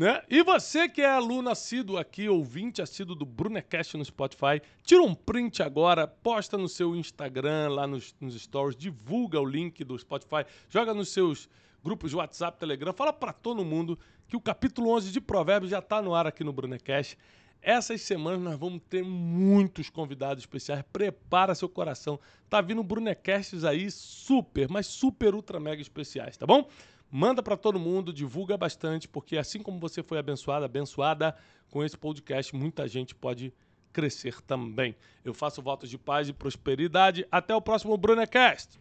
Né? 0.00 0.22
E 0.30 0.42
você 0.42 0.88
que 0.88 1.02
é 1.02 1.10
aluno 1.10 1.50
assíduo 1.50 1.98
aqui, 1.98 2.26
ouvinte 2.26 2.80
assíduo 2.80 3.14
do 3.14 3.26
Brunecast 3.26 3.98
no 3.98 4.04
Spotify, 4.06 4.62
tira 4.82 5.02
um 5.02 5.14
print 5.14 5.62
agora, 5.62 6.08
posta 6.08 6.56
no 6.56 6.70
seu 6.70 6.96
Instagram, 6.96 7.68
lá 7.68 7.86
nos, 7.86 8.14
nos 8.18 8.34
stories, 8.34 8.74
divulga 8.74 9.38
o 9.38 9.44
link 9.44 9.84
do 9.84 9.98
Spotify, 9.98 10.46
joga 10.70 10.94
nos 10.94 11.10
seus 11.10 11.50
grupos 11.84 12.12
de 12.12 12.16
WhatsApp, 12.16 12.58
Telegram, 12.58 12.94
fala 12.94 13.12
para 13.12 13.34
todo 13.34 13.62
mundo 13.62 13.98
que 14.26 14.38
o 14.38 14.40
capítulo 14.40 14.88
11 14.88 15.12
de 15.12 15.20
Provérbios 15.20 15.70
já 15.70 15.80
está 15.80 16.00
no 16.00 16.14
ar 16.14 16.26
aqui 16.26 16.42
no 16.42 16.50
Brunecast. 16.50 17.18
Essas 17.62 18.00
semanas 18.00 18.40
nós 18.40 18.58
vamos 18.58 18.80
ter 18.88 19.04
muitos 19.04 19.90
convidados 19.90 20.42
especiais. 20.42 20.82
Prepara 20.90 21.54
seu 21.54 21.68
coração. 21.68 22.18
Tá 22.48 22.62
vindo 22.62 22.82
Brunecasts 22.82 23.64
aí 23.64 23.90
super, 23.90 24.66
mas 24.70 24.86
super 24.86 25.34
ultra 25.34 25.60
mega 25.60 25.82
especiais, 25.82 26.38
tá 26.38 26.46
bom? 26.46 26.66
Manda 27.10 27.42
para 27.42 27.56
todo 27.56 27.78
mundo, 27.78 28.12
divulga 28.12 28.56
bastante, 28.56 29.08
porque 29.08 29.36
assim 29.36 29.62
como 29.62 29.80
você 29.80 30.02
foi 30.02 30.18
abençoada, 30.18 30.64
abençoada 30.66 31.36
com 31.70 31.84
esse 31.84 31.96
podcast, 31.96 32.54
muita 32.54 32.86
gente 32.86 33.14
pode 33.14 33.52
crescer 33.92 34.40
também. 34.42 34.94
Eu 35.24 35.34
faço 35.34 35.60
votos 35.60 35.90
de 35.90 35.98
paz 35.98 36.28
e 36.28 36.32
prosperidade. 36.32 37.26
Até 37.30 37.54
o 37.54 37.60
próximo 37.60 37.96
Brunecast! 37.96 38.78